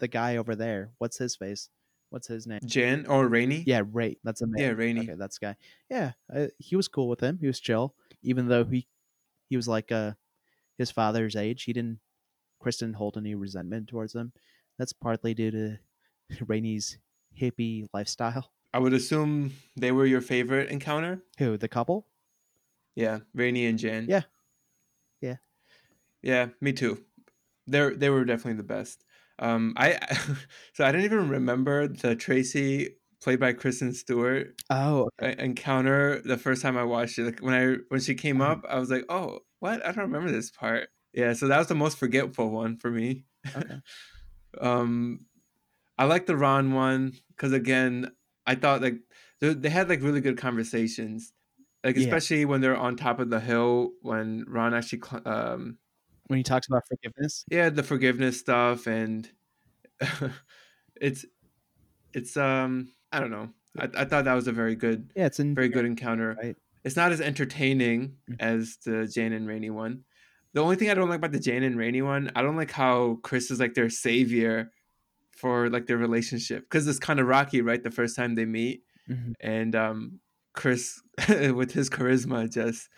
[0.00, 1.70] the guy over there, what's his face?
[2.14, 2.60] What's his name?
[2.64, 3.64] Jan or Rainey?
[3.66, 4.18] Yeah, Ray.
[4.22, 4.62] That's a man.
[4.62, 5.00] Yeah, Rainey.
[5.00, 5.56] Okay, that's the guy.
[5.90, 7.38] Yeah, uh, he was cool with him.
[7.40, 8.86] He was chill, even though he
[9.50, 10.12] he was like uh
[10.78, 11.64] his father's age.
[11.64, 11.98] He didn't.
[12.60, 14.32] Chris didn't hold any resentment towards him.
[14.78, 15.78] That's partly due to
[16.46, 16.98] Rainey's
[17.36, 18.52] hippie lifestyle.
[18.72, 21.20] I would assume they were your favorite encounter.
[21.38, 22.06] Who the couple?
[22.94, 24.06] Yeah, Rainey and Jan.
[24.08, 24.22] Yeah.
[25.20, 25.38] Yeah.
[26.22, 27.02] Yeah, me too.
[27.66, 29.04] They they were definitely the best.
[29.38, 29.98] Um, I
[30.74, 36.38] so I didn't even remember the Tracy played by Kristen Stewart Oh, uh, encounter the
[36.38, 37.24] first time I watched it.
[37.26, 38.54] Like when I when she came Uh-huh.
[38.54, 39.84] up, I was like, oh, what?
[39.84, 40.90] I don't remember this part.
[41.14, 43.24] Yeah, so that was the most forgetful one for me.
[43.54, 43.80] okay.
[44.60, 45.26] um,
[45.98, 48.12] I like the Ron one because again,
[48.46, 48.96] I thought like
[49.40, 51.32] they, they had like really good conversations,
[51.84, 51.96] like Yeah.
[51.96, 55.78] especially when they're on top of the hill when Ron actually um
[56.26, 57.44] when he talks about forgiveness.
[57.50, 59.30] yeah the forgiveness stuff and
[61.00, 61.24] it's
[62.12, 65.40] it's um I don't know I, I thought that was a very good Yeah, it's
[65.40, 66.36] a very good encounter.
[66.40, 66.56] Right.
[66.84, 68.36] It's not as entertaining Mhm.
[68.40, 70.04] as the Jane and Rainey one.
[70.52, 72.70] The only thing I don't like about the Jane and Rainey one, I don't like
[72.70, 74.70] how Chris is like their savior
[75.36, 77.82] for like their relationship because it's kind of rocky, right?
[77.82, 79.32] The first time they meet, Mhm.
[79.40, 80.20] and um,
[80.52, 82.88] Chris with his charisma just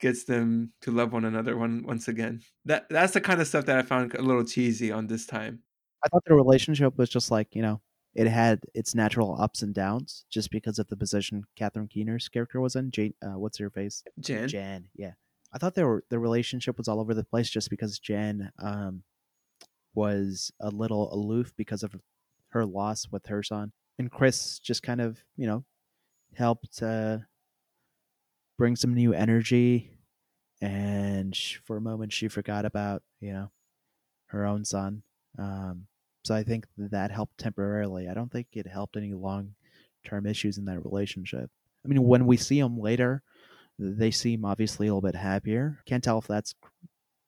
[0.00, 2.42] gets them to love one another one once again.
[2.64, 5.60] That that's the kind of stuff that I found a little cheesy on this time.
[6.04, 7.80] I thought the relationship was just like you know
[8.14, 12.60] it had its natural ups and downs just because of the position Catherine Keener's character
[12.60, 12.90] was in.
[12.90, 14.02] Jane, uh, what's her face?
[14.20, 14.84] Jan, Jan.
[14.94, 15.12] Yeah,
[15.52, 19.02] I thought their the relationship was all over the place just because Jan um
[19.94, 21.94] was a little aloof because of
[22.48, 25.64] her loss with her son, and Chris just kind of you know
[26.34, 27.18] helped uh,
[28.58, 29.90] bring some new energy.
[30.60, 33.50] And for a moment, she forgot about you know
[34.26, 35.02] her own son.
[35.38, 35.86] Um,
[36.24, 38.08] so I think that helped temporarily.
[38.08, 39.54] I don't think it helped any long
[40.04, 41.50] term issues in that relationship.
[41.84, 43.22] I mean, when we see them later,
[43.78, 45.78] they seem obviously a little bit happier.
[45.86, 46.54] Can't tell if that's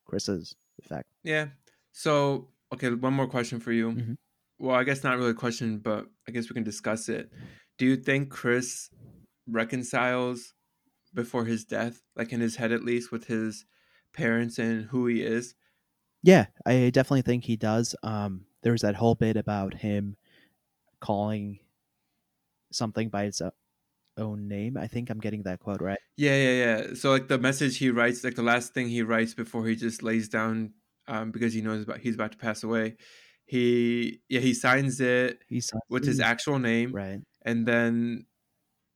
[0.06, 1.08] Chris's effect.
[1.22, 1.48] Yeah.
[1.92, 3.92] So, okay, one more question for you.
[3.92, 4.16] Mhm.
[4.58, 7.30] Well, I guess not really a question, but I guess we can discuss it.
[7.76, 8.90] Do you think Chris
[9.46, 10.54] reconciles
[11.14, 13.64] before his death, like in his head at least, with his
[14.12, 15.54] parents and who he is?
[16.22, 17.94] Yeah, I definitely think he does.
[18.02, 20.16] Um, there's that whole bit about him
[21.00, 21.60] calling
[22.72, 23.40] something by its
[24.16, 24.76] own name.
[24.76, 25.98] I think I'm getting that quote right.
[26.16, 26.94] Yeah, yeah, yeah.
[26.94, 30.02] So, like the message he writes, like the last thing he writes before he just
[30.02, 30.74] lays down,
[31.06, 32.96] um, because he knows about he's about to pass away.
[33.46, 37.20] He, yeah, he signs it He signs with his actual name, right.
[37.42, 38.26] and then,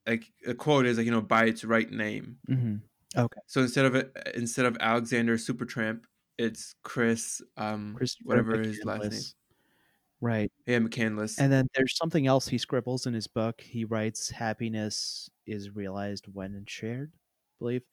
[0.07, 2.41] like a quote is like you know by its right name.
[2.49, 2.77] hmm
[3.17, 6.05] Okay, So instead of it, instead of Alexander Supertramp,
[6.39, 9.27] it's Chris, um, whatever his last name.
[9.27, 9.35] McCandless.
[10.21, 10.53] Right.
[10.67, 11.39] Yeah, McCandless.
[11.39, 13.61] And then there's something else he scribbles in his book.
[13.63, 17.19] He writes, "Happiness is realized when shared," I
[17.59, 17.85] believe,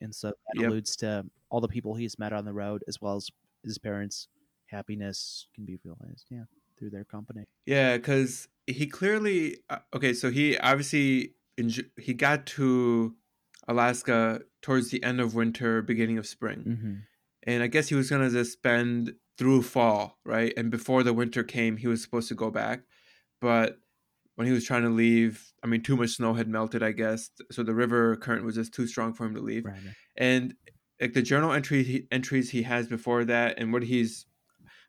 [0.00, 0.62] and so that Yep.
[0.62, 3.30] alludes to all the people he's met on the road, as well as
[3.64, 4.28] his parents.
[4.66, 6.46] Happiness can be realized, yeah,
[6.78, 7.46] through their company.
[7.66, 10.12] yeah, because he clearly uh, okay.
[10.14, 11.34] So he obviously
[12.00, 13.14] he got to
[13.68, 16.94] Alaska towards the end of winter, beginning of spring, Mm-hmm.
[17.44, 20.52] and I guess he was gonna just spend through fall, right?
[20.56, 22.80] And before the winter came, he was supposed to go back,
[23.40, 23.78] but
[24.36, 27.30] when he was trying to leave, I mean, too much snow had melted, I guess,
[27.50, 29.64] so the river current was just too strong for him to leave.
[29.64, 29.76] Right.
[30.16, 30.54] and
[31.00, 34.24] like the journal entry he, entries he has before that and what he's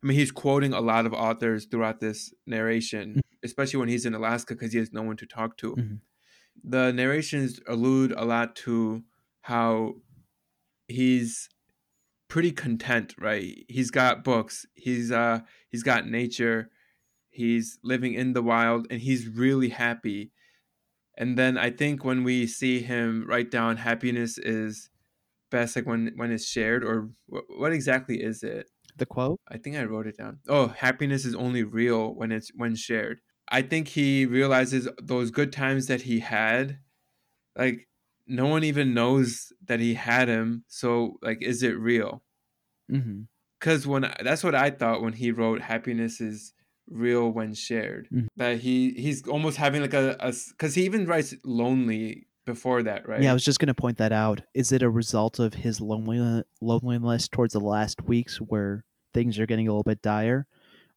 [0.02, 4.14] i mean he's quoting a lot of authors throughout this narration especially when he's in
[4.14, 6.00] alaska because he has no one to talk to Mhm.
[6.64, 9.04] The narrations allude a lot to
[9.42, 9.96] how
[10.88, 11.50] he's
[12.28, 13.66] pretty content right?
[13.68, 15.40] He's got books he's uh
[15.70, 16.70] he's got nature
[17.30, 20.32] he's living in the wild and he's really happy.
[21.18, 24.90] And then i think when we see him write down happiness is
[25.50, 28.70] best like when when it's shared or what, what exactly is it?
[28.98, 29.40] The quote.
[29.48, 30.40] i think i wrote it down.
[30.48, 35.52] Oh happiness is only real when it's when shared i think he realizes those good
[35.54, 36.80] times that he had
[37.56, 37.88] like
[38.28, 42.24] no one even knows that he had him so like is it real
[42.92, 43.24] Mm-hmm.
[43.60, 46.54] because when that's what i thought when he wrote happiness is
[46.90, 48.28] real when shared Mhm.
[48.38, 50.16] that he he's almost having like a
[50.52, 53.98] because he even writes lonely before that right Yeah, I was just going to point
[53.98, 54.40] that out.
[54.54, 59.46] Is it a result of his lonely, loneliness towards the last weeks where things are
[59.46, 60.48] getting a little bit dire?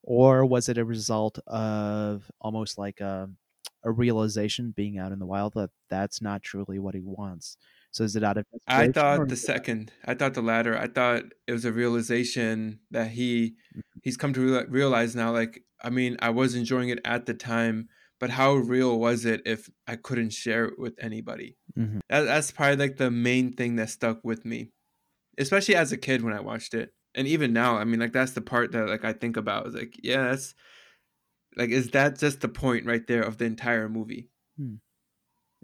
[0.02, 3.28] Or was it a result of almost like a,
[3.84, 7.56] a realization being out in the wild that that's not truly what he wants?
[7.92, 9.92] So is it out of I thought the second.
[10.04, 10.76] I thought the latter.
[10.78, 13.82] I thought it was a realization that he Mhm.
[14.02, 15.32] he's come to real- realize now.
[15.32, 17.88] Like, I mean, I was enjoying it at the time,
[18.20, 21.56] but how real was it if I couldn't share it with anybody?
[21.76, 22.00] Mhm.
[22.08, 24.70] That, that's probably like the main thing that stuck with me,
[25.38, 27.76] especially as a kid when I watched it, and even now.
[27.76, 29.66] I mean, like that's the part that like I think about.
[29.68, 30.54] Is like, yeah, that's
[31.56, 34.30] like, is that just the point right there of the entire movie?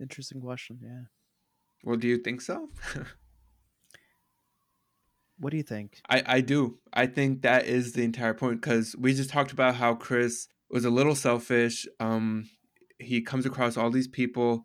[0.00, 0.78] Interesting question.
[0.82, 1.02] Yeah.
[1.84, 2.68] Well, do you think so?
[5.38, 6.00] What do you think?
[6.08, 6.78] I, I do.
[6.92, 10.84] I think that is the entire point because we just talked about how Chris was
[10.84, 11.86] a little selfish.
[12.00, 12.48] Um,
[12.98, 14.64] he comes across all these people.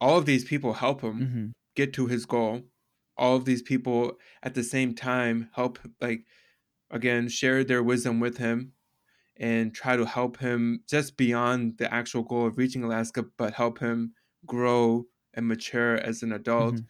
[0.00, 2.62] All of these people help him hmm get to his goal.
[3.20, 6.22] All of these people at the same time help, like,
[6.90, 8.72] again, share their wisdom with him
[9.36, 13.78] and try to help him just beyond the actual goal of reaching Alaska, but help
[13.78, 14.14] him
[14.46, 16.86] grow and mature as an adult Mhm.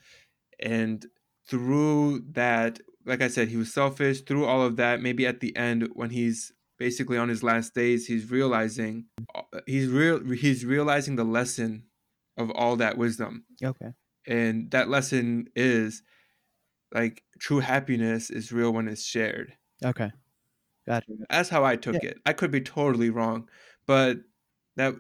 [0.61, 1.07] and
[1.49, 5.55] through that like i said he was selfish through all of that maybe at the
[5.57, 9.07] end when he's basically on his last days he's realizing
[9.67, 11.85] he's real he's realizing the lesson
[12.37, 13.93] of all that wisdom Okay.
[14.27, 16.03] and that lesson is
[16.93, 19.53] like true happiness is real when it's shared
[19.85, 20.11] Okay.
[20.87, 21.13] Gotcha.
[21.29, 23.49] that's how i took it i could be totally wrong
[23.87, 24.19] but
[24.77, 24.95] that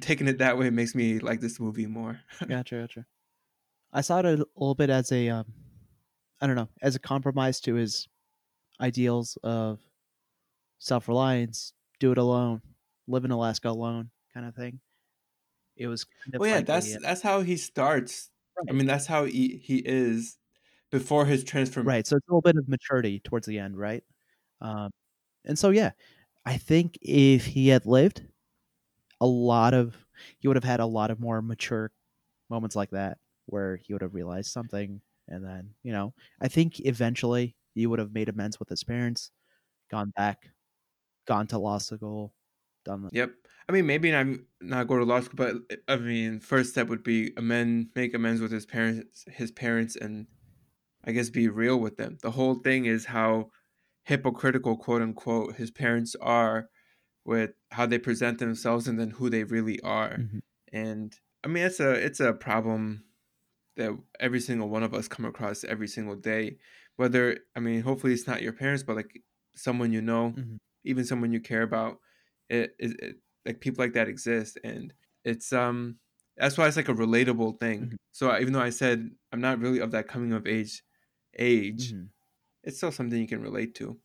[0.00, 2.80] taking it that way makes me like this movie more Gotcha.
[2.80, 3.06] Gotcha.
[3.92, 5.46] I saw it a little bit as a, um,
[6.40, 8.08] I don't know, as a compromise to his
[8.80, 9.80] ideals of
[10.78, 12.60] self-reliance, do it alone,
[13.08, 14.80] live in Alaska alone, kind of thing.
[15.76, 18.30] It was kind of well yeah like that's uh, that's how he starts
[18.68, 20.38] i mean that's how he, he is
[20.90, 22.06] before his transformation right.
[22.06, 24.04] So it's a little bit of maturity towards the end, right?
[24.60, 24.90] Um,
[25.44, 25.92] and so yeah,
[26.46, 28.26] I think if he had lived,
[29.20, 30.06] a lot of
[30.38, 31.92] he would have had a lot of more mature
[32.50, 36.80] moments like that where he would have realized something and then you know i think
[36.80, 39.32] eventually he would have made amends with his parents
[39.90, 40.50] gone back
[41.26, 42.34] gone to law school
[42.84, 43.34] done the, Yep.
[43.68, 44.26] I mean, maybe not
[44.60, 48.40] not go to law school, but I mean, first step would be amend, make amends
[48.40, 50.26] with his parents, his parents, and
[51.06, 52.18] I guess be real with them.
[52.22, 53.50] The whole thing is how
[54.04, 56.68] hypocritical, quote unquote, his parents are
[57.24, 60.18] with how they present themselves and then who they really are.
[60.18, 60.40] Mhm.
[60.72, 63.04] And I mean, it's a it's a problem
[63.76, 66.58] that every single one of us come across every single day.
[66.96, 69.22] Whether I mean, hopefully it's not your parents, but like
[69.54, 70.56] someone you know, Mhm.
[70.84, 71.98] even someone you care about.
[72.48, 75.98] It, it, it like people like that exist, and it's um
[76.36, 77.92] that's why it's like a relatable thing.
[77.92, 77.96] Mhm.
[78.12, 80.82] So even though I said I'm not really of that coming of age
[81.38, 82.08] age, Mhm.
[82.64, 84.00] it's still something you can relate to.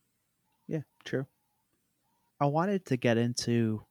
[0.67, 1.25] yeah true
[2.39, 3.85] i wanted to get into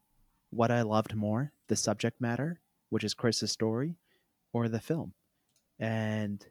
[0.50, 3.96] what i loved more the subject matter which is chris's story
[4.52, 5.12] or the film
[5.78, 6.46] and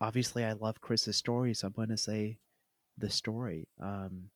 [0.00, 2.38] obviously i love chris's story so i'm going to say
[2.98, 4.30] the story um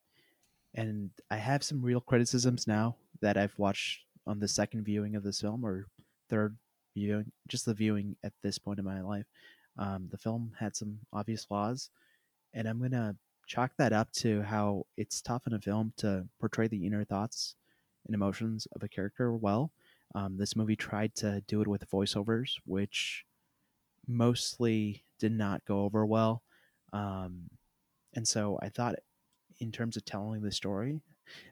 [0.75, 5.23] and I have some real criticisms now that I've watched on the second viewing of
[5.23, 5.87] this film or
[6.29, 6.59] third
[6.95, 9.25] viewing, just the viewing at this point in my life.
[9.79, 11.91] Um, the film had some obvious flaws,
[12.53, 16.69] and I'm gonna chalk that up to how it's tough in a film to portray
[16.69, 17.55] the inner thoughts
[18.07, 19.71] and emotions of a character well.
[20.15, 23.25] Um, this movie tried to do it with voiceovers, which
[24.07, 26.43] mostly did not go over well.
[26.93, 27.51] Um,
[28.15, 28.97] and so I thought,
[29.61, 31.01] in terms of telling the story,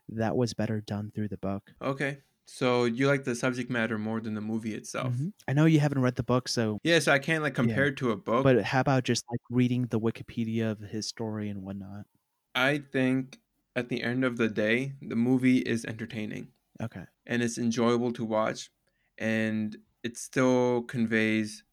[0.09, 1.73] that was better done through the book.
[1.83, 5.15] Okay, so you like the subject matter more than the movie itself.
[5.15, 5.33] Mhm.
[5.49, 7.97] I know you haven't read the book, so Yeah, so I can't like compare it
[7.99, 8.45] to a book.
[8.45, 12.07] but how about just like reading the Wikipedia of his story and whatnot?
[12.55, 13.39] I think
[13.77, 16.53] at the end of the day, the movie is entertaining.
[16.83, 17.05] Okay.
[17.27, 18.71] and it's enjoyable to watch
[19.19, 21.65] and it still conveys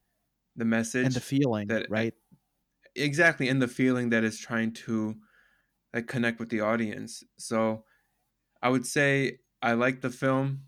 [0.56, 2.14] the message And the feeling, that- right?
[2.96, 5.16] exactly and the feeling that is trying to
[5.94, 7.84] like connect with the audience so
[8.62, 10.64] i would say i like the film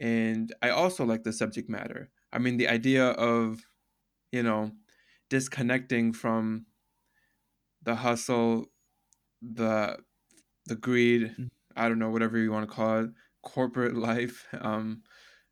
[0.00, 3.66] and i also like the subject matter i mean the idea of
[4.32, 4.72] you know
[5.30, 6.66] disconnecting from
[7.82, 8.66] the hustle
[9.42, 9.98] the
[10.66, 11.50] the greed Mm.
[11.76, 13.10] i don't know whatever you want to call it
[13.42, 15.02] corporate life um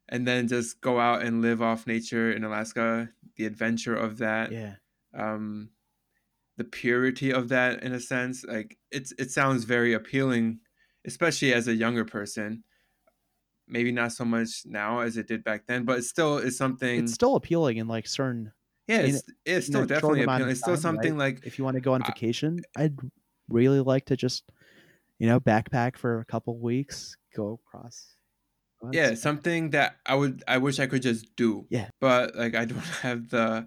[0.08, 4.52] and then just go out and live off nature in alaska the adventure of that
[4.52, 4.76] Yeah.
[5.14, 5.70] um
[6.56, 10.60] the purity of that in a sense like it's it sounds very appealing
[11.06, 12.64] especially as a younger person
[13.68, 17.04] maybe not so much now as it did back then but it still is something
[17.04, 18.52] It's still appealing in like certain
[18.86, 21.34] yeah it's, it's in a still definitely appealing it's still something right?
[21.34, 22.96] like if you want to go on vacation, I'd
[23.48, 24.44] really like to just,
[25.18, 28.16] you know, backpack for a couple weeks, go across
[28.92, 31.66] yeah, something that I would I wish I could just do.
[31.70, 31.88] Yeah.
[32.00, 33.66] But like I don't have the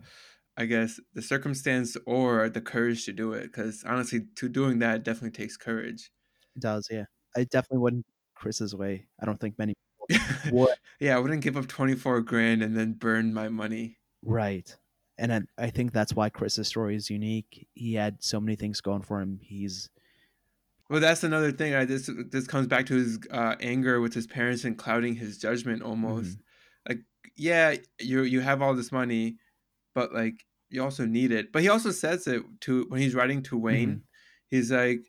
[0.57, 5.03] I guess the circumstance or the courage to do it cuz honestly to doing that
[5.03, 6.11] definitely takes courage.
[6.55, 7.05] It does, yeah.
[7.36, 8.05] I definitely wouldn't
[8.36, 9.05] Chris's way.
[9.21, 9.75] I don't think many
[10.07, 10.75] people would.
[10.99, 13.97] yeah, I wouldn't give up 24 grand and then burn my money.
[14.23, 14.75] Right.
[15.17, 17.67] And I, I think that's why Chris's story is unique.
[17.73, 19.39] He had so many things going for him.
[19.43, 19.89] He's
[20.89, 21.75] Well, that's another thing.
[21.75, 25.38] I this this comes back to his uh, anger with his parents and clouding his
[25.38, 26.38] judgment almost.
[26.88, 26.99] Like,
[27.36, 29.38] yeah, you you have all this money,
[29.93, 31.51] but like you also need it.
[31.51, 34.03] But he also says it to when he's writing to Wayne.
[34.49, 35.09] He's like,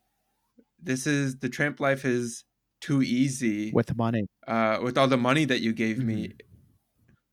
[0.82, 2.44] "This is the tramp life is
[2.80, 4.26] too easy with money.
[4.48, 6.34] uh, with all the money that you gave me."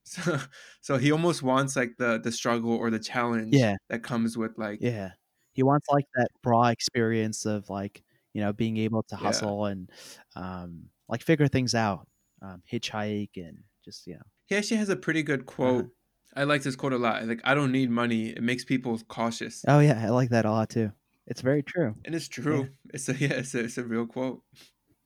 [0.06, 0.40] So,
[0.82, 3.76] so he almost wants like the the struggle or the challenge Yeah.
[3.90, 5.12] that comes with like Yeah.
[5.54, 9.42] He wants like that raw experience of like, you know, being able to Yeah.
[9.42, 9.92] hustle and
[10.36, 12.08] um like figure things out.
[12.42, 14.22] Um hitchhike and just, you know.
[14.48, 15.86] He actually has a pretty good quote.
[15.86, 15.90] Uh-huh.
[16.36, 17.26] I like this quote a lot.
[17.26, 18.30] Like, I don't need money.
[18.30, 19.68] It makes people cautious.
[19.68, 20.92] Oh yeah, I like that a lot too.
[21.28, 21.96] It's very true.
[22.06, 22.70] And it's true.
[22.94, 24.42] It's a yeah, it's a, it's a real quote.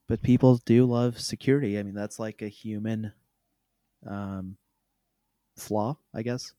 [0.07, 1.79] But people do love security.
[1.79, 3.13] I mean, that's like a human
[4.05, 4.57] um
[5.57, 6.53] flaw, I guess.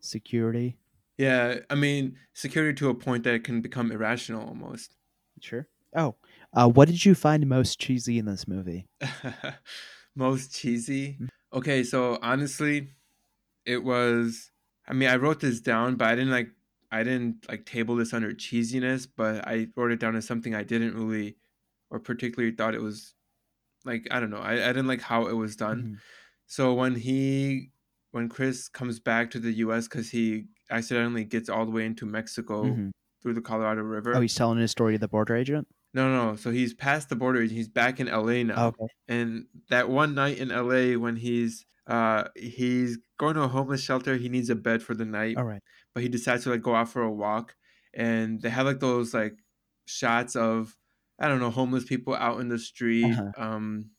[0.00, 0.78] Security.
[1.18, 4.96] Yeah, I mean, security to a point that it can become irrational almost.
[5.40, 5.68] Sure.
[5.94, 6.16] Oh,
[6.54, 8.86] uh, what did you find most cheesy in this movie?
[10.14, 11.18] Most cheesy.
[11.20, 11.28] Mm.
[11.54, 12.94] Okay, so honestly,
[13.64, 14.50] it was
[14.86, 16.50] I mean, I wrote this down, but I didn't like
[16.92, 20.62] I didn't like table this under cheesiness, but I wrote it down as something I
[20.64, 21.36] didn't really
[21.90, 23.14] or particularly thought it was
[23.84, 24.38] like I don't know.
[24.38, 25.82] I, I didn't like how it was done.
[25.82, 25.98] Mhm.
[26.46, 27.70] So when he
[28.12, 32.06] when Chris comes back to the US cuz he accidentally gets all the way into
[32.06, 32.90] Mexico Mhm.
[33.22, 34.14] through the Colorado River.
[34.14, 35.66] Oh, he's telling his story to the border agent.
[35.94, 36.36] no, no.
[36.36, 37.42] So he's past the border.
[37.42, 38.68] He's back in LA now.
[38.68, 38.86] okay.
[39.08, 44.16] And that one night in LA when he's uh he's going to a homeless shelter,
[44.16, 45.62] he needs a bed for the night, All right.
[45.94, 47.56] But he decides to like go out for a walk
[47.94, 49.38] and they have like those like
[49.86, 50.76] shots of
[51.18, 53.32] I don't know, homeless people out in the street, Uh-huh.
[53.36, 53.90] um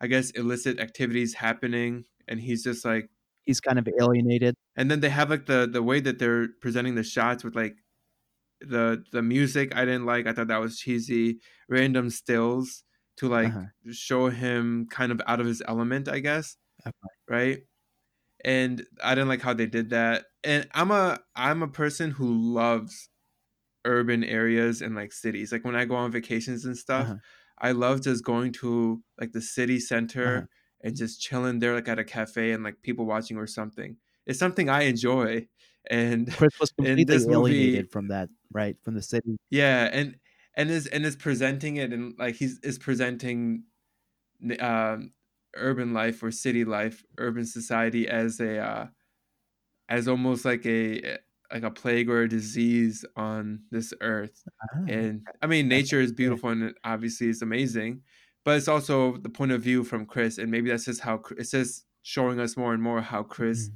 [0.00, 3.10] I guess illicit activities happening and he's just like
[3.42, 4.54] He's kind of alienated.
[4.76, 7.76] and then they have like the the way that they're presenting the shots with like
[8.60, 10.26] the the music I didn't like.
[10.26, 11.40] I thought that was cheesy.
[11.68, 12.84] Random stills
[13.18, 13.66] to like Uh-huh.
[13.92, 16.56] show him kind of out of his element, I guess.
[16.86, 16.92] Okay.
[17.28, 17.60] Right?
[18.44, 20.26] And I didn't like how they did that.
[20.44, 23.08] And I'm a I'm a person who loves
[23.84, 25.52] urban areas and like cities.
[25.52, 27.16] Like when I go on vacations and stuff, Uh-huh.
[27.58, 30.46] I love just going to like the city center Uh-huh.
[30.82, 33.96] and just chilling there like at a cafe and like people watching or something.
[34.26, 35.48] It's something I enjoy.
[35.90, 38.76] And Chris was completely movie- alienated from that, right?
[38.82, 39.36] From the city.
[39.50, 40.18] yeah, and
[40.54, 43.64] and is and is presenting it and like he's is presenting
[44.60, 45.12] um
[45.56, 48.86] urban life or city life, urban society as a uh
[49.92, 51.18] as almost like a
[51.52, 54.42] like a plague or a disease on this earth.
[54.74, 58.02] Ah, And I mean, nature is beautiful and obviously it's amazing,
[58.44, 61.50] but it's also the point of view from Chris, and maybe that's just how it's
[61.52, 63.74] just showing us more and more how Chris Mhm.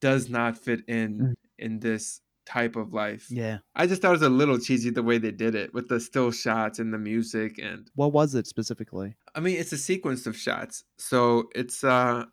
[0.00, 1.34] does not fit in Mhm.
[1.58, 3.24] in this type of life.
[3.30, 3.58] Yeah.
[3.76, 6.00] I just thought it was a little cheesy the way they did it with the
[6.00, 9.16] still shots and the music, and What was it specifically?
[9.36, 10.84] I mean, it's a sequence of shots.
[10.98, 12.24] So it's uh,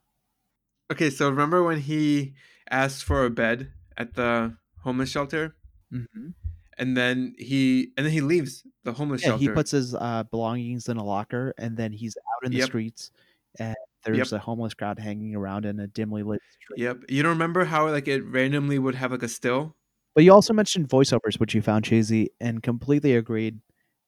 [0.91, 1.09] okay.
[1.09, 2.33] So remember when he
[2.69, 5.55] asked for a bed at the homeless shelter,
[5.93, 6.29] Mm-hmm.
[6.77, 9.41] and then he and then he leaves the homeless Yeah, shelter.
[9.43, 12.67] he puts his uh, belongings in a locker, and then he's out in the Yep.
[12.67, 13.11] streets,
[13.57, 16.79] and there's a homeless crowd hanging around in a dimly lit street.
[16.83, 16.97] Yep.
[17.09, 19.75] You don't remember how like it randomly would have like a still?
[20.15, 23.59] But you also mentioned voiceovers, which you found cheesy, and completely agreed.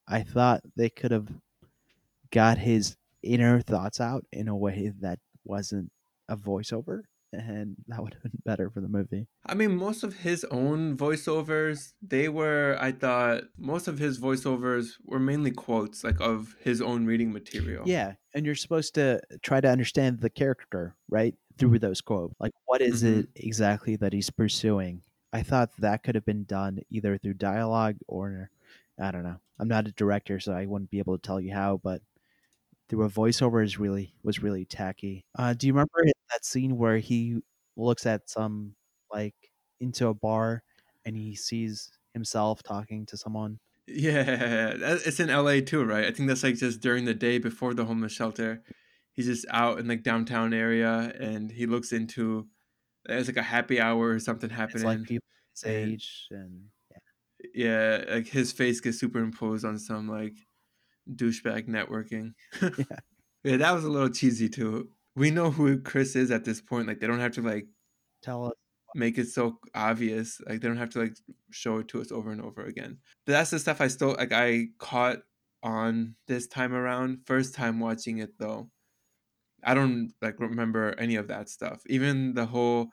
[0.07, 1.30] I thought they could have
[2.32, 5.91] got his inner thoughts out in a way that wasn't
[6.30, 7.01] a voiceover,
[7.50, 9.28] and that would have been better for the movie.
[9.46, 14.98] I mean, most of his own voiceovers, they were, I thought, most of his voiceovers
[15.04, 17.86] were mainly quotes, like of his own reading material.
[17.86, 21.36] Yeah, and you're supposed to try to understand the character, right?
[21.58, 22.36] Through those quotes.
[22.40, 23.04] Like what is Mhm.
[23.04, 25.04] it exactly that he's pursuing?
[25.34, 28.50] I thought that could have been done either through dialogue or
[29.00, 29.40] I don't know.
[29.60, 32.02] I'm not a director, so I wouldn't be able to tell you how, but
[32.90, 35.26] through a voiceover is really was really tacky.
[35.36, 37.42] Uh, do you remember that scene where he
[37.78, 38.76] looks at some
[39.12, 39.36] like
[39.80, 40.64] into a bar
[41.06, 43.60] and he sees himself talking to someone?
[43.88, 46.06] Yeah, it's in LA too, right?
[46.06, 48.64] I think that's like just during the day before the homeless shelter.
[49.14, 52.48] He's just out in like downtown area and he looks into
[53.10, 54.84] it's like a happy hour or something It's happening.
[54.84, 56.70] like people his age and
[57.54, 60.36] yeah, like his face gets superimposed on some like
[61.10, 62.34] douchebag networking.
[62.78, 63.00] Yeah.
[63.44, 64.92] Yeah, that was a little cheesy too.
[65.16, 66.88] We know who Chris is at this point.
[66.88, 67.68] Like they don't have to like
[68.22, 68.53] Tell us.
[68.95, 70.39] make it so obvious.
[70.47, 71.18] Like they don't have to like
[71.51, 72.99] show it to us over and over again.
[73.26, 75.20] But that's the stuff I still like I caught
[75.64, 77.20] on this time around.
[77.26, 78.70] First time watching it though.
[79.64, 81.82] I don't like remember any of that stuff.
[81.88, 82.89] Even the whole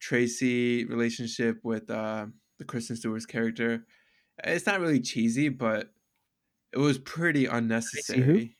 [0.00, 2.26] Tracy relationship with uh
[2.58, 3.86] the Kristen Stewart's character.
[4.44, 5.92] It's not really cheesy, but
[6.72, 8.57] it was pretty unnecessary.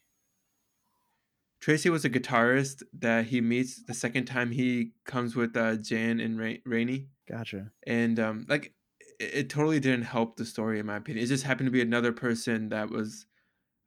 [1.59, 6.19] Tracy was a guitarist that he meets the second time he comes with uh, Jan
[6.19, 7.71] and Ra- Rainey, Gotcha.
[7.85, 8.73] and um, like
[9.19, 11.23] it, it totally didn't help the story in my opinion.
[11.23, 13.25] It just happened to be another person that was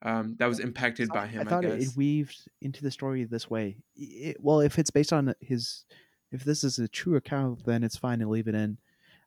[0.02, 1.40] um, that was impacted by him.
[1.46, 1.90] I thought I it, guess.
[1.92, 3.76] it weaved into the story this way.
[3.96, 5.84] It- well, if it's based on his,
[6.30, 8.78] if this is a true account, then it's fine to leave it in.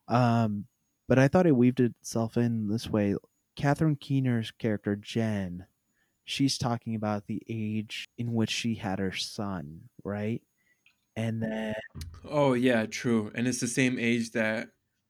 [0.08, 0.66] Um,
[1.08, 3.16] but I thought it weaved itself in this way.
[3.56, 5.64] Catherine Keener's character Jen,
[6.26, 10.42] she's talking about the age in which she had her son, right?
[11.16, 11.74] And then
[12.28, 13.32] oh yeah, true.
[13.34, 14.68] And it's the same age that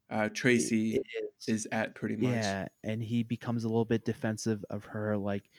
[0.09, 1.07] uh, Tracy it
[1.49, 1.49] is.
[1.49, 2.33] is at, pretty much.
[2.33, 5.17] Yeah, and he becomes a little bit defensive of her.
[5.17, 5.51] Like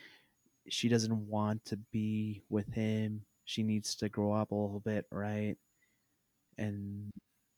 [0.69, 3.23] she doesn't want to be with him.
[3.45, 5.57] She needs to grow up a little bit, right?
[6.57, 7.11] And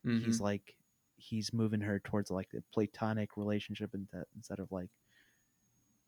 [0.06, 0.24] Mhm.
[0.24, 0.76] he's like,
[1.18, 3.94] he's moving her towards like a platonic relationship
[4.36, 4.90] instead of like,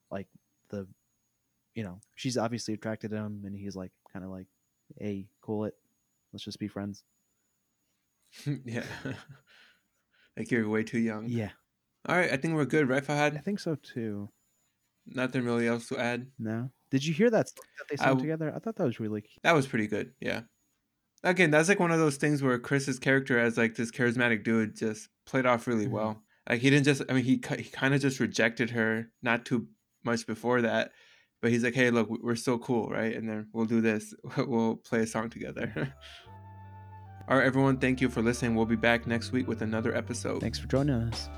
[0.10, 0.28] like
[0.70, 0.88] the,
[1.76, 4.48] you know, she's obviously attracted to him, and he's like, kind of like,
[5.00, 5.76] hey, cool it,
[6.34, 7.04] let's just be friends.
[8.66, 8.84] yeah.
[10.38, 11.26] like you're way too young.
[11.28, 11.52] Yeah,
[12.08, 13.36] All right, I think we're good, right, Fahad?
[13.36, 14.30] I think so too.
[15.06, 16.28] Nothing really else to add.
[16.40, 18.54] No, did you hear that song that they sang w- together?
[18.56, 19.42] I thought that was really cute.
[19.44, 20.14] That was pretty good.
[20.20, 20.42] Yeah.
[21.24, 24.76] Again, that's like one of those things where Chris's character as like this charismatic dude
[24.76, 25.92] just played off really Mhm.
[25.92, 26.24] well.
[26.50, 29.68] Like he didn't just I mean he he kind of just rejected her not too
[30.04, 30.92] much before that,
[31.42, 33.16] but he's like, "Hey, look, we're still cool, right?
[33.16, 34.14] And then we'll do this.
[34.38, 35.94] We'll play a song together."
[37.28, 38.56] All right, everyone, thank you for listening.
[38.56, 40.42] We'll be back next week with another episode.
[40.42, 41.30] Thanks for joining us.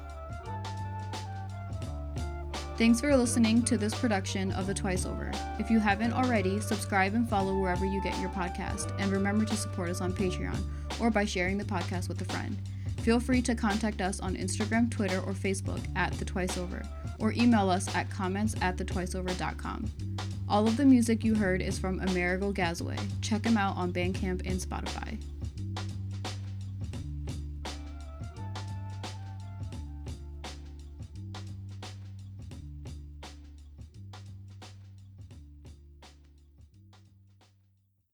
[2.75, 5.31] Thanks for listening to this production of The Twice Over.
[5.59, 8.99] If you haven't already, subscribe and follow wherever you get your podcast.
[8.99, 10.57] And remember to support us on Patreon
[10.99, 12.57] or by sharing the podcast with a friend.
[13.03, 16.81] Feel free to contact us on Instagram, Twitter, or Facebook at The Twice Over,
[17.19, 19.91] or email us at comments at thetwiceover.com.
[20.47, 22.97] All of the music you heard is from Amerigo Gazaway.
[23.21, 25.17] Check him out on Bandcamp and Spotify.